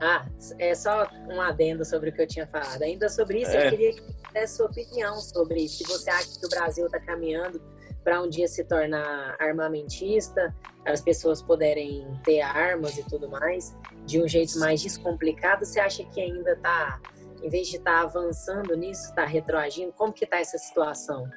ah, 0.02 0.26
é 0.58 0.74
só 0.76 1.10
um 1.28 1.42
adendo 1.42 1.84
sobre 1.84 2.10
o 2.10 2.14
que 2.14 2.22
eu 2.22 2.28
tinha 2.28 2.48
falado. 2.48 2.82
Ainda 2.82 3.10
sobre 3.10 3.42
isso, 3.42 3.52
é. 3.52 3.68
eu 3.68 3.70
queria 3.70 3.92
que 3.92 4.02
desse 4.32 4.56
sua 4.56 4.68
opinião 4.68 5.20
sobre 5.20 5.68
se 5.68 5.84
você 5.84 6.10
acha 6.10 6.40
que 6.40 6.46
o 6.46 6.50
Brasil 6.50 6.86
está 6.86 7.00
caminhando 7.02 7.62
para 8.04 8.22
um 8.22 8.30
dia 8.30 8.48
se 8.48 8.64
tornar 8.64 9.36
armamentista, 9.40 10.56
as 10.86 11.02
pessoas 11.02 11.42
poderem 11.42 12.08
ter 12.24 12.42
armas 12.42 12.98
e 12.98 13.04
tudo 13.04 13.30
mais, 13.30 13.76
de 14.06 14.22
um 14.22 14.28
jeito 14.28 14.58
mais 14.60 14.82
descomplicado, 14.82 15.66
você 15.66 15.80
acha 15.80 16.04
que 16.06 16.22
ainda 16.22 16.54
está 16.54 17.00
em 17.44 17.50
vez 17.50 17.68
de 17.68 17.78
estar 17.78 17.94
tá 17.94 18.02
avançando 18.02 18.76
nisso, 18.76 19.10
está 19.10 19.26
retroagindo? 19.26 19.94
Como 19.94 20.12
que 20.12 20.26
está 20.26 20.40
essa 20.40 20.58
situação? 20.58 21.30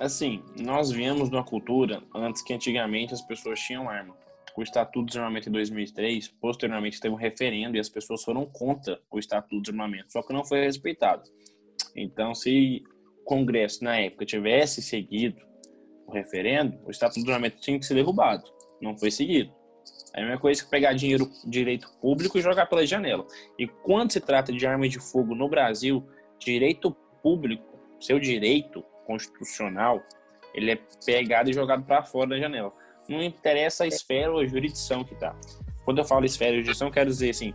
Assim, 0.00 0.42
nós 0.58 0.90
viemos 0.90 1.30
de 1.30 1.36
uma 1.36 1.44
cultura 1.44 2.02
antes 2.14 2.42
que 2.42 2.52
antigamente 2.52 3.14
as 3.14 3.22
pessoas 3.22 3.60
tinham 3.60 3.88
arma. 3.88 4.16
O 4.56 4.62
Estatuto 4.62 5.06
de 5.06 5.12
Desarmamento 5.12 5.48
em 5.48 5.52
2003, 5.52 6.28
posteriormente 6.40 7.00
teve 7.00 7.14
um 7.14 7.18
referendo 7.18 7.76
e 7.76 7.80
as 7.80 7.88
pessoas 7.88 8.22
foram 8.22 8.46
contra 8.46 9.00
o 9.10 9.18
Estatuto 9.18 9.56
de 9.56 9.62
Desarmamento, 9.62 10.12
só 10.12 10.22
que 10.22 10.32
não 10.32 10.44
foi 10.44 10.64
respeitado. 10.64 11.22
Então, 11.94 12.34
se 12.34 12.82
o 13.20 13.24
Congresso, 13.24 13.82
na 13.82 13.96
época, 13.98 14.24
tivesse 14.24 14.82
seguido 14.82 15.40
o 16.06 16.12
referendo, 16.12 16.78
o 16.84 16.90
Estatuto 16.90 17.20
de 17.20 17.26
Desarmamento 17.26 17.60
tinha 17.60 17.78
que 17.78 17.86
ser 17.86 17.94
derrubado. 17.94 18.44
Não 18.80 18.96
foi 18.96 19.10
seguido. 19.10 19.52
É 20.14 20.20
a 20.20 20.24
mesma 20.24 20.40
coisa 20.40 20.62
que 20.62 20.70
pegar 20.70 20.92
dinheiro 20.92 21.30
direito 21.44 21.88
público 22.00 22.38
e 22.38 22.40
jogar 22.40 22.66
pela 22.66 22.86
janela. 22.86 23.26
E 23.58 23.66
quando 23.66 24.12
se 24.12 24.20
trata 24.20 24.52
de 24.52 24.66
arma 24.66 24.88
de 24.88 24.98
fogo 24.98 25.34
no 25.34 25.48
Brasil, 25.48 26.06
direito 26.38 26.96
público, 27.22 27.78
seu 28.00 28.18
direito 28.18 28.82
constitucional, 29.06 30.02
ele 30.54 30.72
é 30.72 30.78
pegado 31.04 31.50
e 31.50 31.52
jogado 31.52 31.84
para 31.84 32.04
fora 32.04 32.30
da 32.30 32.38
janela. 32.38 32.72
Não 33.08 33.22
interessa 33.22 33.84
a 33.84 33.86
esfera 33.86 34.32
ou 34.32 34.38
a 34.38 34.46
jurisdição 34.46 35.04
que 35.04 35.14
tá. 35.16 35.36
Quando 35.84 35.98
eu 35.98 36.04
falo 36.04 36.24
esfera 36.24 36.52
e 36.52 36.56
jurisdição, 36.56 36.90
quero 36.90 37.10
dizer 37.10 37.30
assim, 37.30 37.52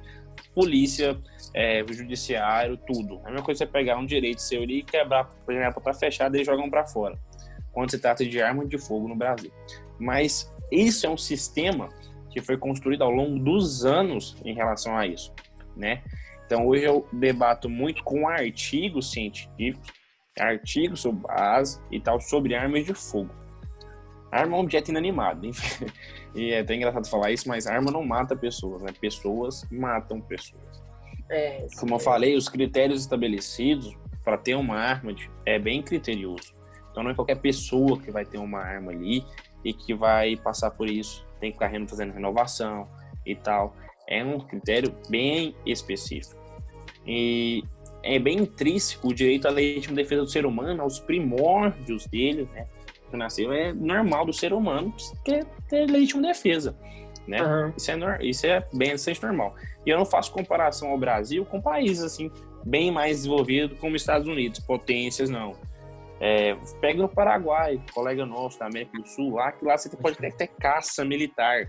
polícia, 0.54 1.18
é, 1.54 1.84
judiciário, 1.90 2.78
tudo. 2.78 3.22
É 3.24 3.28
a 3.28 3.32
mesma 3.32 3.44
coisa 3.44 3.60
você 3.60 3.66
pegar 3.66 3.98
um 3.98 4.06
direito 4.06 4.42
seu 4.42 4.62
ali 4.62 4.80
e 4.80 4.84
quebrar 4.84 5.30
a 5.48 5.52
janela 5.52 5.74
para 5.74 5.94
fechada 5.94 6.40
e 6.40 6.44
jogam 6.44 6.70
para 6.70 6.86
fora. 6.86 7.18
Quando 7.72 7.92
se 7.92 8.00
trata 8.00 8.26
de 8.26 8.42
arma 8.42 8.66
de 8.66 8.78
fogo 8.78 9.08
no 9.08 9.16
Brasil. 9.16 9.52
Mas 10.00 10.52
isso 10.72 11.06
é 11.06 11.10
um 11.10 11.18
sistema 11.18 11.90
que 12.30 12.42
foi 12.42 12.58
construído 12.58 13.04
ao 13.04 13.12
longo 13.12 13.40
dos 13.40 13.86
anos 13.86 14.36
em 14.46 14.54
relação 14.54 14.96
a 14.98 15.06
isso, 15.06 15.34
né? 15.76 16.04
Então 16.46 16.66
hoje 16.68 16.84
eu 16.84 17.08
debato 17.12 17.70
muito 17.70 18.04
com 18.04 18.28
artigos 18.28 19.12
científicos, 19.12 19.92
artigos 20.38 21.02
sobre 21.02 21.22
base 21.22 21.80
e 21.92 22.00
tal 22.00 22.20
sobre 22.20 22.56
armas 22.56 22.86
de 22.86 22.94
fogo. 22.94 23.34
Arma 24.32 24.56
é 24.56 24.60
um 24.60 24.64
objeto 24.64 24.90
inanimado, 24.90 25.46
enfim. 25.46 25.86
e 26.36 26.52
é 26.52 26.60
até 26.60 26.76
engraçado 26.76 27.08
falar 27.08 27.32
isso, 27.32 27.48
mas 27.48 27.66
arma 27.66 27.92
não 27.92 28.04
mata 28.04 28.36
pessoas, 28.36 28.82
né? 28.82 28.92
Pessoas 29.00 29.68
matam 29.72 30.22
pessoas. 30.22 30.84
É, 31.30 31.68
Como 31.80 31.96
eu 31.96 32.00
falei, 32.00 32.36
os 32.36 32.48
critérios 32.48 33.02
estabelecidos 33.02 33.96
para 34.24 34.38
ter 34.38 34.56
uma 34.56 34.76
arma 34.76 35.16
é 35.46 35.58
bem 35.60 35.82
criterioso. 35.82 36.54
Então 36.92 37.04
não 37.04 37.12
é 37.12 37.14
qualquer 37.14 37.36
pessoa 37.36 38.00
que 38.00 38.12
vai 38.12 38.26
ter 38.26 38.38
uma 38.38 38.60
arma 38.60 38.92
ali 38.92 39.26
e 39.64 39.74
que 39.74 39.94
vai 39.94 40.36
passar 40.36 40.72
por 40.72 40.90
isso 40.90 41.28
tem 41.40 41.52
que 41.52 41.58
ficar 41.58 41.72
fazendo 41.88 42.14
renovação 42.14 42.88
e 43.26 43.36
tal. 43.36 43.76
É 44.08 44.24
um 44.24 44.40
critério 44.40 44.94
bem 45.10 45.56
específico. 45.66 46.40
E 47.06 47.64
é 48.04 48.20
bem 48.20 48.40
intrínseco 48.40 49.10
o 49.10 49.14
direito 49.14 49.48
à 49.48 49.52
legítima 49.52 49.96
defesa 49.96 50.22
do 50.22 50.30
ser 50.30 50.46
humano, 50.46 50.82
aos 50.82 51.00
primórdios 51.00 52.06
dele, 52.08 52.48
né? 52.54 52.68
Que 53.10 53.18
nasceu 53.18 53.52
é 53.52 53.74
normal 53.74 54.26
do 54.26 54.34
ser 54.34 54.54
humano 54.54 54.94
ter, 55.24 55.46
ter 55.68 55.90
legítima 55.90 56.22
defesa, 56.22 56.78
né? 57.28 57.42
Uhum. 57.42 57.74
Isso, 57.76 57.92
é, 57.92 58.26
isso 58.26 58.46
é 58.46 58.68
bem 58.74 58.92
bastante 58.92 59.24
normal. 59.24 59.56
E 59.86 59.90
eu 59.90 59.98
não 59.98 60.06
faço 60.06 60.32
comparação 60.32 60.90
ao 60.90 60.98
Brasil 60.98 61.46
com 61.46 61.62
países 61.62 62.04
assim 62.04 62.32
bem 62.64 62.92
mais 62.92 63.18
desenvolvidos 63.18 63.80
como 63.80 63.96
Estados 63.96 64.28
Unidos, 64.28 64.60
potências 64.60 65.30
não. 65.30 65.56
É, 66.20 66.56
pega 66.82 67.02
no 67.02 67.08
Paraguai, 67.08 67.82
colega 67.94 68.26
nosso 68.26 68.60
da 68.60 68.66
América 68.66 68.98
do 69.00 69.08
Sul, 69.08 69.36
lá 69.36 69.52
que 69.52 69.64
lá 69.64 69.78
você 69.78 69.90
pode 69.96 70.18
ter, 70.18 70.34
ter 70.34 70.48
caça 70.48 71.06
militar, 71.06 71.68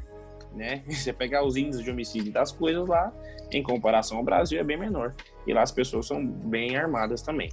né? 0.53 0.83
Você 0.91 1.13
pegar 1.13 1.45
os 1.45 1.57
índices 1.57 1.85
de 1.85 1.91
homicídio 1.91 2.33
das 2.33 2.51
coisas 2.51 2.87
lá, 2.89 3.13
em 3.53 3.63
comparação 3.63 4.19
ao 4.19 4.25
Brasil, 4.25 4.59
é 4.59 4.65
bem 4.65 4.77
menor. 4.77 5.15
E 5.47 5.53
lá 5.53 5.63
as 5.63 5.71
pessoas 5.71 6.07
são 6.07 6.27
bem 6.27 6.77
armadas 6.77 7.23
também. 7.23 7.51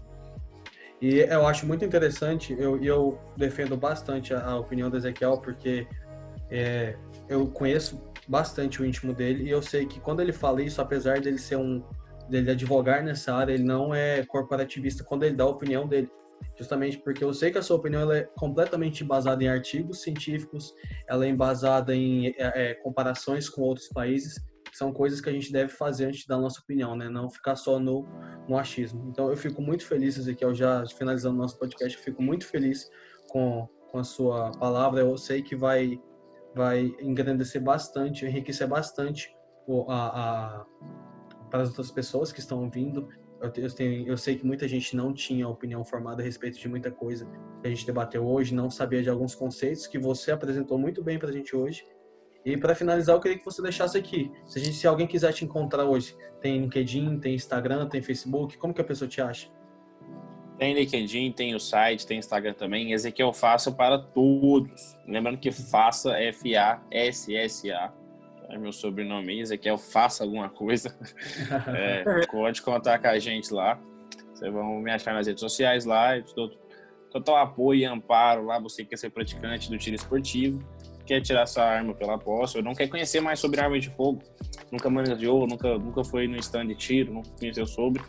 E 1.00 1.20
eu 1.20 1.46
acho 1.46 1.68
muito 1.68 1.86
interessante, 1.86 2.56
eu, 2.58 2.84
eu 2.84 3.20
defendo 3.36 3.78
bastante 3.78 4.34
a, 4.34 4.44
a 4.44 4.60
opinião 4.60 4.90
do 4.90 4.98
Ezequiel, 4.98 5.38
porque 5.38 5.86
é, 6.50 6.96
eu 7.30 7.46
conheço 7.48 8.02
bastante 8.28 8.82
o 8.82 8.86
íntimo 8.86 9.14
dele 9.14 9.44
e 9.44 9.50
eu 9.50 9.62
sei 9.62 9.86
que 9.86 10.00
quando 10.00 10.22
ele 10.22 10.34
fala 10.34 10.62
isso, 10.62 10.82
apesar 10.82 11.22
dele 11.22 11.38
ser 11.38 11.58
um 11.58 11.84
dele 12.28 12.52
advogar 12.52 13.04
nessa 13.04 13.34
área, 13.34 13.54
ele 13.54 13.64
não 13.64 13.94
é 13.94 14.26
corporativista 14.26 15.04
quando 15.04 15.24
ele 15.24 15.36
dá 15.36 15.44
a 15.44 15.48
opinião 15.48 15.88
dele 15.88 16.10
justamente 16.58 16.98
porque 17.00 17.24
eu 17.24 17.34
sei 17.34 17.52
que 17.52 17.58
a 17.58 17.62
sua 17.62 17.78
opinião 17.78 18.12
é 18.12 18.24
completamente 18.38 19.04
embasada 19.04 19.44
em 19.44 19.48
artigos 19.48 20.02
científicos, 20.02 20.74
ela 21.08 21.26
é 21.26 21.30
embasada 21.30 21.96
em 21.96 22.28
é, 22.28 22.34
é, 22.38 22.74
comparações 22.76 23.50
com 23.50 23.62
outros 23.62 23.88
países, 23.90 24.40
que 24.70 24.78
são 24.78 24.92
coisas 24.92 25.22
que 25.22 25.30
a 25.30 25.34
gente 25.34 25.52
deve 25.52 25.72
fazer 25.72 26.06
antes 26.06 26.26
da 26.26 26.38
nossa 26.38 26.60
opinião, 26.60 26.96
né? 26.96 27.10
Não 27.10 27.30
ficar 27.30 27.56
só 27.56 27.80
no, 27.80 28.06
no 28.48 28.58
achismo. 28.58 29.08
Então 29.10 29.30
eu 29.30 29.38
fico 29.38 29.62
muito 29.62 29.86
feliz, 29.86 30.18
Ezequiel, 30.18 30.54
já 30.54 30.84
finalizando 30.88 31.38
nosso 31.38 31.58
podcast, 31.58 31.98
eu 31.98 32.04
fico 32.04 32.22
muito 32.22 32.46
feliz 32.46 32.90
com, 33.30 33.68
com 33.92 34.00
a 34.00 34.04
sua 34.04 34.52
palavra. 34.52 35.02
Eu 35.02 35.18
sei 35.18 35.42
que 35.42 35.56
vai, 35.56 36.00
vai 36.54 36.94
engrandecer 37.00 37.62
bastante, 37.62 38.26
enriquecer 38.26 38.68
bastante 38.68 39.34
a, 39.88 40.62
a 40.62 40.66
para 41.50 41.62
as 41.62 41.70
outras 41.70 41.92
pessoas 41.92 42.32
que 42.32 42.40
estão 42.40 42.70
vindo 42.70 43.08
eu, 43.42 43.52
eu, 43.56 43.74
tenho, 43.74 44.08
eu 44.08 44.18
sei 44.18 44.36
que 44.36 44.46
muita 44.46 44.68
gente 44.68 44.96
não 44.96 45.14
tinha 45.14 45.48
opinião 45.48 45.84
formada 45.84 46.22
a 46.22 46.26
respeito 46.26 46.60
de 46.60 46.68
muita 46.68 46.92
coisa 46.92 47.26
que 47.62 47.68
a 47.68 47.70
gente 47.70 47.86
debateu 47.86 48.26
hoje, 48.26 48.54
não 48.54 48.70
sabia 48.70 49.02
de 49.02 49.10
alguns 49.10 49.36
conceitos 49.36 49.88
que 49.88 50.00
você 50.00 50.32
apresentou 50.32 50.78
muito 50.78 51.04
bem 51.04 51.20
para 51.20 51.30
a 51.30 51.32
gente 51.32 51.56
hoje. 51.56 51.86
E 52.46 52.56
para 52.56 52.74
finalizar, 52.74 53.16
eu 53.16 53.20
queria 53.20 53.38
que 53.38 53.46
você 53.46 53.62
deixasse 53.62 53.98
aqui. 53.98 54.32
Se, 54.46 54.60
gente, 54.60 54.76
se 54.76 54.88
alguém 54.88 55.06
quiser 55.06 55.34
te 55.34 55.44
encontrar 55.44 55.84
hoje, 55.84 56.16
tem 56.42 56.62
LinkedIn, 56.62 57.20
tem 57.20 57.36
Instagram, 57.36 57.88
tem 57.88 58.02
Facebook, 58.02 58.58
como 58.58 58.74
que 58.74 58.82
a 58.82 58.86
pessoa 58.86 59.08
te 59.08 59.22
acha? 59.22 59.50
Tem 60.58 60.74
LinkedIn, 60.74 61.34
tem 61.34 61.54
o 61.54 61.60
site, 61.60 62.08
tem 62.08 62.18
Instagram 62.18 62.54
também. 62.54 62.94
Ezequiel 62.94 63.34
Faça 63.34 63.72
para 63.72 64.00
todos. 64.00 64.98
Lembrando 65.08 65.38
que 65.38 65.52
Faça 65.52 66.18
F-A-S-S-A 66.20 68.07
é 68.50 68.58
meu 68.58 68.72
sobrenome 68.72 69.40
Ezequiel, 69.40 69.78
faça 69.78 70.24
alguma 70.24 70.50
coisa. 70.50 70.96
É, 71.68 72.26
pode 72.28 72.62
contar 72.62 73.00
com 73.00 73.08
a 73.08 73.20
gente 73.20 73.54
lá. 73.54 73.80
Vocês 74.34 74.52
vão 74.52 74.80
me 74.80 74.92
achar 74.92 75.14
nas 75.14 75.28
redes 75.28 75.42
sociais 75.42 75.86
lá. 75.86 76.18
Estou 76.18 76.50
total 77.12 77.38
apoio 77.38 77.82
e 77.82 77.86
amparo 77.86 78.46
lá. 78.46 78.60
Você 78.60 78.84
quer 78.84 78.98
ser 78.98 79.10
praticante 79.10 79.70
do 79.70 79.78
tiro 79.78 79.96
esportivo, 79.96 80.64
quer 81.06 81.22
tirar 81.22 81.46
sua 81.46 81.64
arma 81.64 81.94
pela 81.94 82.18
posse, 82.18 82.58
ou 82.58 82.64
não 82.64 82.74
quer 82.74 82.88
conhecer 82.88 83.22
mais 83.22 83.40
sobre 83.40 83.62
arma 83.62 83.80
de 83.80 83.90
fogo, 83.90 84.22
nunca 84.72 84.90
manejou, 84.90 85.48
nunca, 85.48 85.78
nunca 85.78 86.04
foi 86.04 86.28
no 86.28 86.36
stand 86.38 86.68
de 86.68 86.76
tiro, 86.76 87.14
nunca 87.14 87.30
conheceu 87.40 87.66
sobre, 87.66 88.02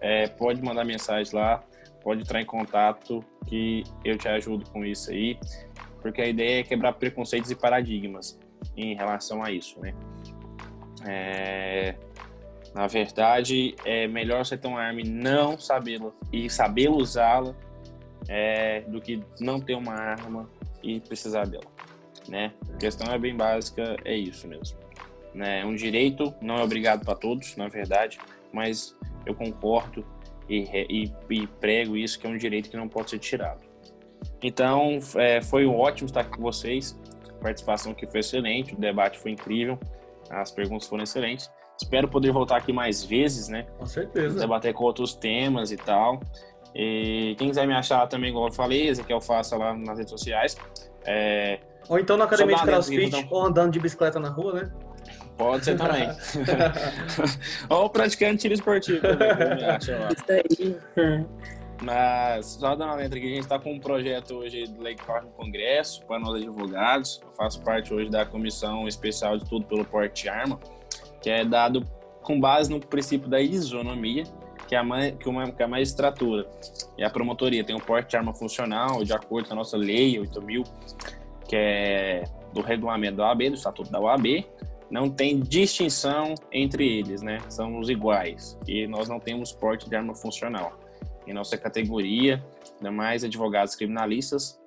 é, 0.00 0.26
pode 0.26 0.62
mandar 0.62 0.84
mensagem 0.84 1.34
lá, 1.34 1.62
pode 2.02 2.22
entrar 2.22 2.40
em 2.40 2.46
contato 2.46 3.24
que 3.46 3.84
eu 4.04 4.16
te 4.16 4.28
ajudo 4.28 4.68
com 4.70 4.84
isso 4.84 5.10
aí, 5.10 5.38
porque 6.00 6.22
a 6.22 6.26
ideia 6.26 6.60
é 6.60 6.62
quebrar 6.62 6.94
preconceitos 6.94 7.50
e 7.50 7.54
paradigmas 7.54 8.38
em 8.76 8.94
relação 8.94 9.42
a 9.42 9.50
isso, 9.50 9.78
né? 9.80 9.94
É, 11.06 11.94
na 12.74 12.86
verdade, 12.86 13.74
é 13.84 14.06
melhor 14.06 14.44
você 14.44 14.56
ter 14.56 14.68
uma 14.68 14.80
arma 14.80 15.00
e 15.00 15.04
não 15.04 15.58
sabê-la 15.58 16.12
e 16.32 16.50
saber 16.50 16.88
usá-la 16.88 17.54
é, 18.28 18.82
do 18.82 19.00
que 19.00 19.22
não 19.40 19.60
ter 19.60 19.74
uma 19.74 19.94
arma 19.94 20.48
e 20.82 21.00
precisar 21.00 21.46
dela, 21.46 21.64
né? 22.28 22.52
A 22.72 22.76
questão 22.76 23.12
é 23.12 23.18
bem 23.18 23.36
básica, 23.36 23.96
é 24.04 24.16
isso 24.16 24.46
mesmo. 24.46 24.78
Né? 25.34 25.64
Um 25.64 25.74
direito 25.74 26.34
não 26.40 26.58
é 26.58 26.62
obrigado 26.62 27.04
para 27.04 27.14
todos, 27.14 27.56
na 27.56 27.68
verdade, 27.68 28.18
mas 28.52 28.96
eu 29.26 29.34
concordo 29.34 30.04
e, 30.48 30.64
e, 30.88 31.12
e, 31.30 31.46
prego 31.46 31.96
isso 31.96 32.18
que 32.18 32.26
é 32.26 32.30
um 32.30 32.36
direito 32.36 32.70
que 32.70 32.76
não 32.76 32.88
pode 32.88 33.10
ser 33.10 33.18
tirado. 33.18 33.60
Então, 34.42 34.98
é, 35.16 35.42
foi 35.42 35.66
ótimo 35.66 36.06
estar 36.06 36.22
aqui 36.22 36.30
com 36.30 36.42
vocês 36.42 36.98
participação 37.40 37.94
que 37.94 38.06
foi 38.06 38.20
excelente, 38.20 38.74
o 38.74 38.78
debate 38.78 39.18
foi 39.18 39.30
incrível, 39.30 39.78
as 40.30 40.50
perguntas 40.50 40.86
foram 40.86 41.04
excelentes. 41.04 41.50
Espero 41.80 42.08
poder 42.08 42.32
voltar 42.32 42.56
aqui 42.56 42.72
mais 42.72 43.04
vezes, 43.04 43.48
né? 43.48 43.66
Com 43.78 43.86
certeza. 43.86 44.38
Debater 44.38 44.74
com 44.74 44.84
outros 44.84 45.14
temas 45.14 45.70
e 45.70 45.76
tal. 45.76 46.20
E 46.74 47.34
quem 47.38 47.48
quiser 47.48 47.66
me 47.66 47.74
achar 47.74 48.06
também, 48.08 48.30
igual 48.30 48.48
eu 48.48 48.52
falei, 48.52 48.88
esse 48.88 49.00
aqui 49.00 49.12
eu 49.12 49.20
faço 49.20 49.56
lá 49.56 49.74
nas 49.74 49.96
redes 49.98 50.10
sociais. 50.10 50.56
É... 51.06 51.60
Ou 51.88 51.98
então 51.98 52.16
na 52.16 52.24
academia 52.24 52.56
de 52.56 52.62
crossfit, 52.62 53.06
então... 53.06 53.26
ou 53.30 53.46
andando 53.46 53.72
de 53.72 53.80
bicicleta 53.80 54.18
na 54.18 54.28
rua, 54.28 54.54
né? 54.54 54.70
Pode 55.36 55.64
ser 55.64 55.76
também. 55.76 56.08
ou 57.70 57.88
praticando 57.88 58.36
tiro 58.36 58.54
esportivo. 58.54 59.00
Também, 59.00 59.28
Isso 59.78 60.32
aí. 60.32 61.26
Mas, 61.82 62.46
só 62.46 62.74
dando 62.74 62.88
uma 62.88 62.96
letra 62.96 63.18
aqui, 63.18 63.26
a 63.26 63.30
gente 63.30 63.42
está 63.42 63.58
com 63.58 63.72
um 63.72 63.78
projeto 63.78 64.34
hoje 64.34 64.66
do 64.66 64.82
corre 65.04 65.20
no 65.20 65.30
Congresso, 65.30 66.04
para 66.06 66.18
nós 66.18 66.34
advogados. 66.34 67.20
Eu 67.22 67.32
faço 67.34 67.62
parte 67.62 67.94
hoje 67.94 68.10
da 68.10 68.26
comissão 68.26 68.88
especial 68.88 69.38
de 69.38 69.44
tudo 69.48 69.64
pelo 69.64 69.84
porte 69.84 70.24
de 70.24 70.28
arma, 70.28 70.58
que 71.22 71.30
é 71.30 71.44
dado 71.44 71.84
com 72.22 72.38
base 72.40 72.70
no 72.70 72.80
princípio 72.80 73.28
da 73.28 73.40
isonomia, 73.40 74.24
que 74.66 74.74
é 74.74 74.78
a, 74.78 75.12
que 75.12 75.28
uma, 75.28 75.50
que 75.50 75.62
é 75.62 75.64
a 75.64 75.68
magistratura 75.68 76.46
e 76.96 77.04
a 77.04 77.08
promotoria 77.08 77.64
tem 77.64 77.74
um 77.74 77.80
porte 77.80 78.10
de 78.10 78.16
arma 78.16 78.34
funcional, 78.34 79.02
de 79.04 79.12
acordo 79.12 79.48
com 79.48 79.54
a 79.54 79.56
nossa 79.56 79.76
lei 79.76 80.18
8000, 80.18 80.64
que 81.48 81.56
é 81.56 82.24
do 82.52 82.60
regulamento 82.60 83.16
da 83.16 83.28
OAB, 83.28 83.50
do 83.50 83.54
estatuto 83.54 83.90
da 83.90 84.00
OAB, 84.00 84.44
não 84.90 85.08
tem 85.08 85.38
distinção 85.38 86.34
entre 86.50 86.86
eles, 86.98 87.22
né? 87.22 87.38
São 87.48 87.78
os 87.78 87.88
iguais. 87.88 88.58
E 88.66 88.86
nós 88.86 89.08
não 89.08 89.20
temos 89.20 89.52
porte 89.52 89.88
de 89.88 89.94
arma 89.94 90.14
funcional. 90.14 90.78
Em 91.28 91.34
nossa 91.34 91.58
categoria, 91.58 92.42
ainda 92.76 92.90
mais 92.90 93.22
advogados 93.22 93.76
criminalistas, 93.76 94.58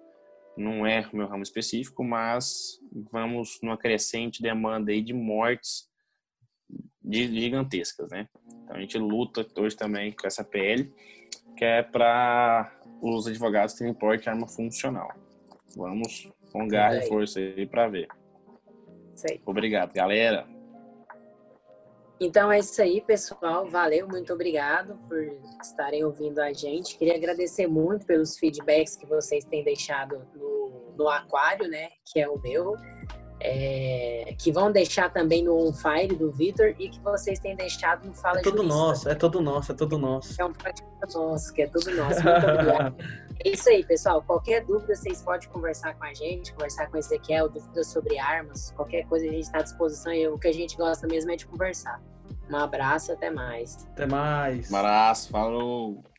não 0.56 0.86
é 0.86 1.10
o 1.12 1.18
meu 1.18 1.26
ramo 1.26 1.42
específico, 1.42 2.04
mas 2.04 2.80
vamos 3.12 3.58
numa 3.64 3.76
crescente 3.76 4.44
demanda 4.44 4.92
aí 4.92 5.02
de 5.02 5.12
mortes 5.12 5.90
gigantescas, 7.04 8.12
né? 8.12 8.30
Então 8.64 8.76
a 8.76 8.80
gente 8.80 8.96
luta 9.00 9.44
hoje 9.58 9.76
também 9.76 10.12
com 10.12 10.28
essa 10.28 10.44
PL, 10.44 10.94
que 11.58 11.66
é 11.66 11.82
para 11.82 12.72
os 13.02 13.26
advogados 13.26 13.74
terem 13.74 13.94
porte 13.94 14.26
de 14.26 14.30
arma 14.30 14.48
funcional. 14.48 15.10
Vamos 15.76 16.32
com 16.52 16.68
garra 16.68 16.98
e 16.98 17.08
força 17.08 17.40
aí 17.40 17.66
para 17.66 17.88
ver. 17.88 18.08
Obrigado, 19.48 19.94
galera. 19.94 20.48
Então 22.24 22.52
é 22.52 22.60
isso 22.60 22.80
aí, 22.80 23.02
pessoal. 23.02 23.68
Valeu, 23.68 24.08
muito 24.08 24.32
obrigado 24.32 24.96
por 25.10 25.18
estarem 25.60 26.04
ouvindo 26.04 26.38
a 26.38 26.54
gente. 26.54 26.96
Queria 26.96 27.16
agradecer 27.16 27.66
muito 27.66 28.06
pelos 28.06 28.38
feedbacks 28.38 28.96
que 28.96 29.08
vocês 29.08 29.44
têm 29.44 29.64
deixado 29.64 30.22
no, 30.36 30.94
no 30.96 31.10
aquário, 31.10 31.68
né? 31.68 31.90
Que 32.06 32.20
é 32.20 32.30
o 32.30 32.40
meu 32.40 32.76
é, 33.44 34.36
que 34.38 34.52
vão 34.52 34.72
deixar 34.72 35.12
também 35.12 35.44
no 35.44 35.68
On 35.68 35.74
Fire 35.74 36.16
do 36.16 36.32
Vitor 36.32 36.76
e 36.78 36.90
que 36.90 37.00
vocês 37.02 37.40
têm 37.40 37.56
deixado 37.56 38.06
no 38.06 38.14
Fala 38.14 38.40
É 38.40 38.42
tudo 38.44 38.58
Jurista. 38.58 38.78
nosso, 38.78 39.10
é 39.10 39.16
tudo 39.16 39.42
nosso, 39.42 39.72
é 39.72 39.76
tudo 39.76 39.98
nosso. 39.98 40.42
É 40.42 40.46
um 40.46 40.54
podcast 40.54 41.18
nosso, 41.18 41.54
que 41.54 41.62
é 41.64 41.68
tudo 41.68 41.96
nosso. 41.96 42.24
Muito 42.24 42.48
obrigado. 42.48 42.96
é 43.44 43.50
isso 43.50 43.70
aí, 43.70 43.84
pessoal. 43.84 44.22
Qualquer 44.22 44.64
dúvida, 44.64 44.96
vocês 44.96 45.22
podem 45.24 45.50
conversar 45.50 45.96
com 45.96 46.04
a 46.04 46.14
gente, 46.14 46.54
conversar 46.54 46.88
com 46.88 46.98
o 46.98 47.00
Ezequiel, 47.00 47.50
dúvidas 47.50 47.88
sobre 47.88 48.20
armas, 48.20 48.72
qualquer 48.76 49.06
coisa 49.08 49.26
a 49.26 49.30
gente 49.30 49.44
está 49.44 49.60
à 49.60 49.64
disposição. 49.64 50.14
E 50.14 50.28
o 50.28 50.38
que 50.38 50.48
a 50.48 50.54
gente 50.54 50.78
gosta 50.78 51.08
mesmo 51.08 51.32
é 51.32 51.36
de 51.36 51.48
conversar. 51.48 52.00
Um 52.50 52.56
abraço, 52.56 53.12
até 53.12 53.32
mais. 53.32 53.88
Até 53.94 54.06
mais. 54.06 54.72
Um 54.72 54.76
abraço, 54.76 55.30
falou. 55.30 56.11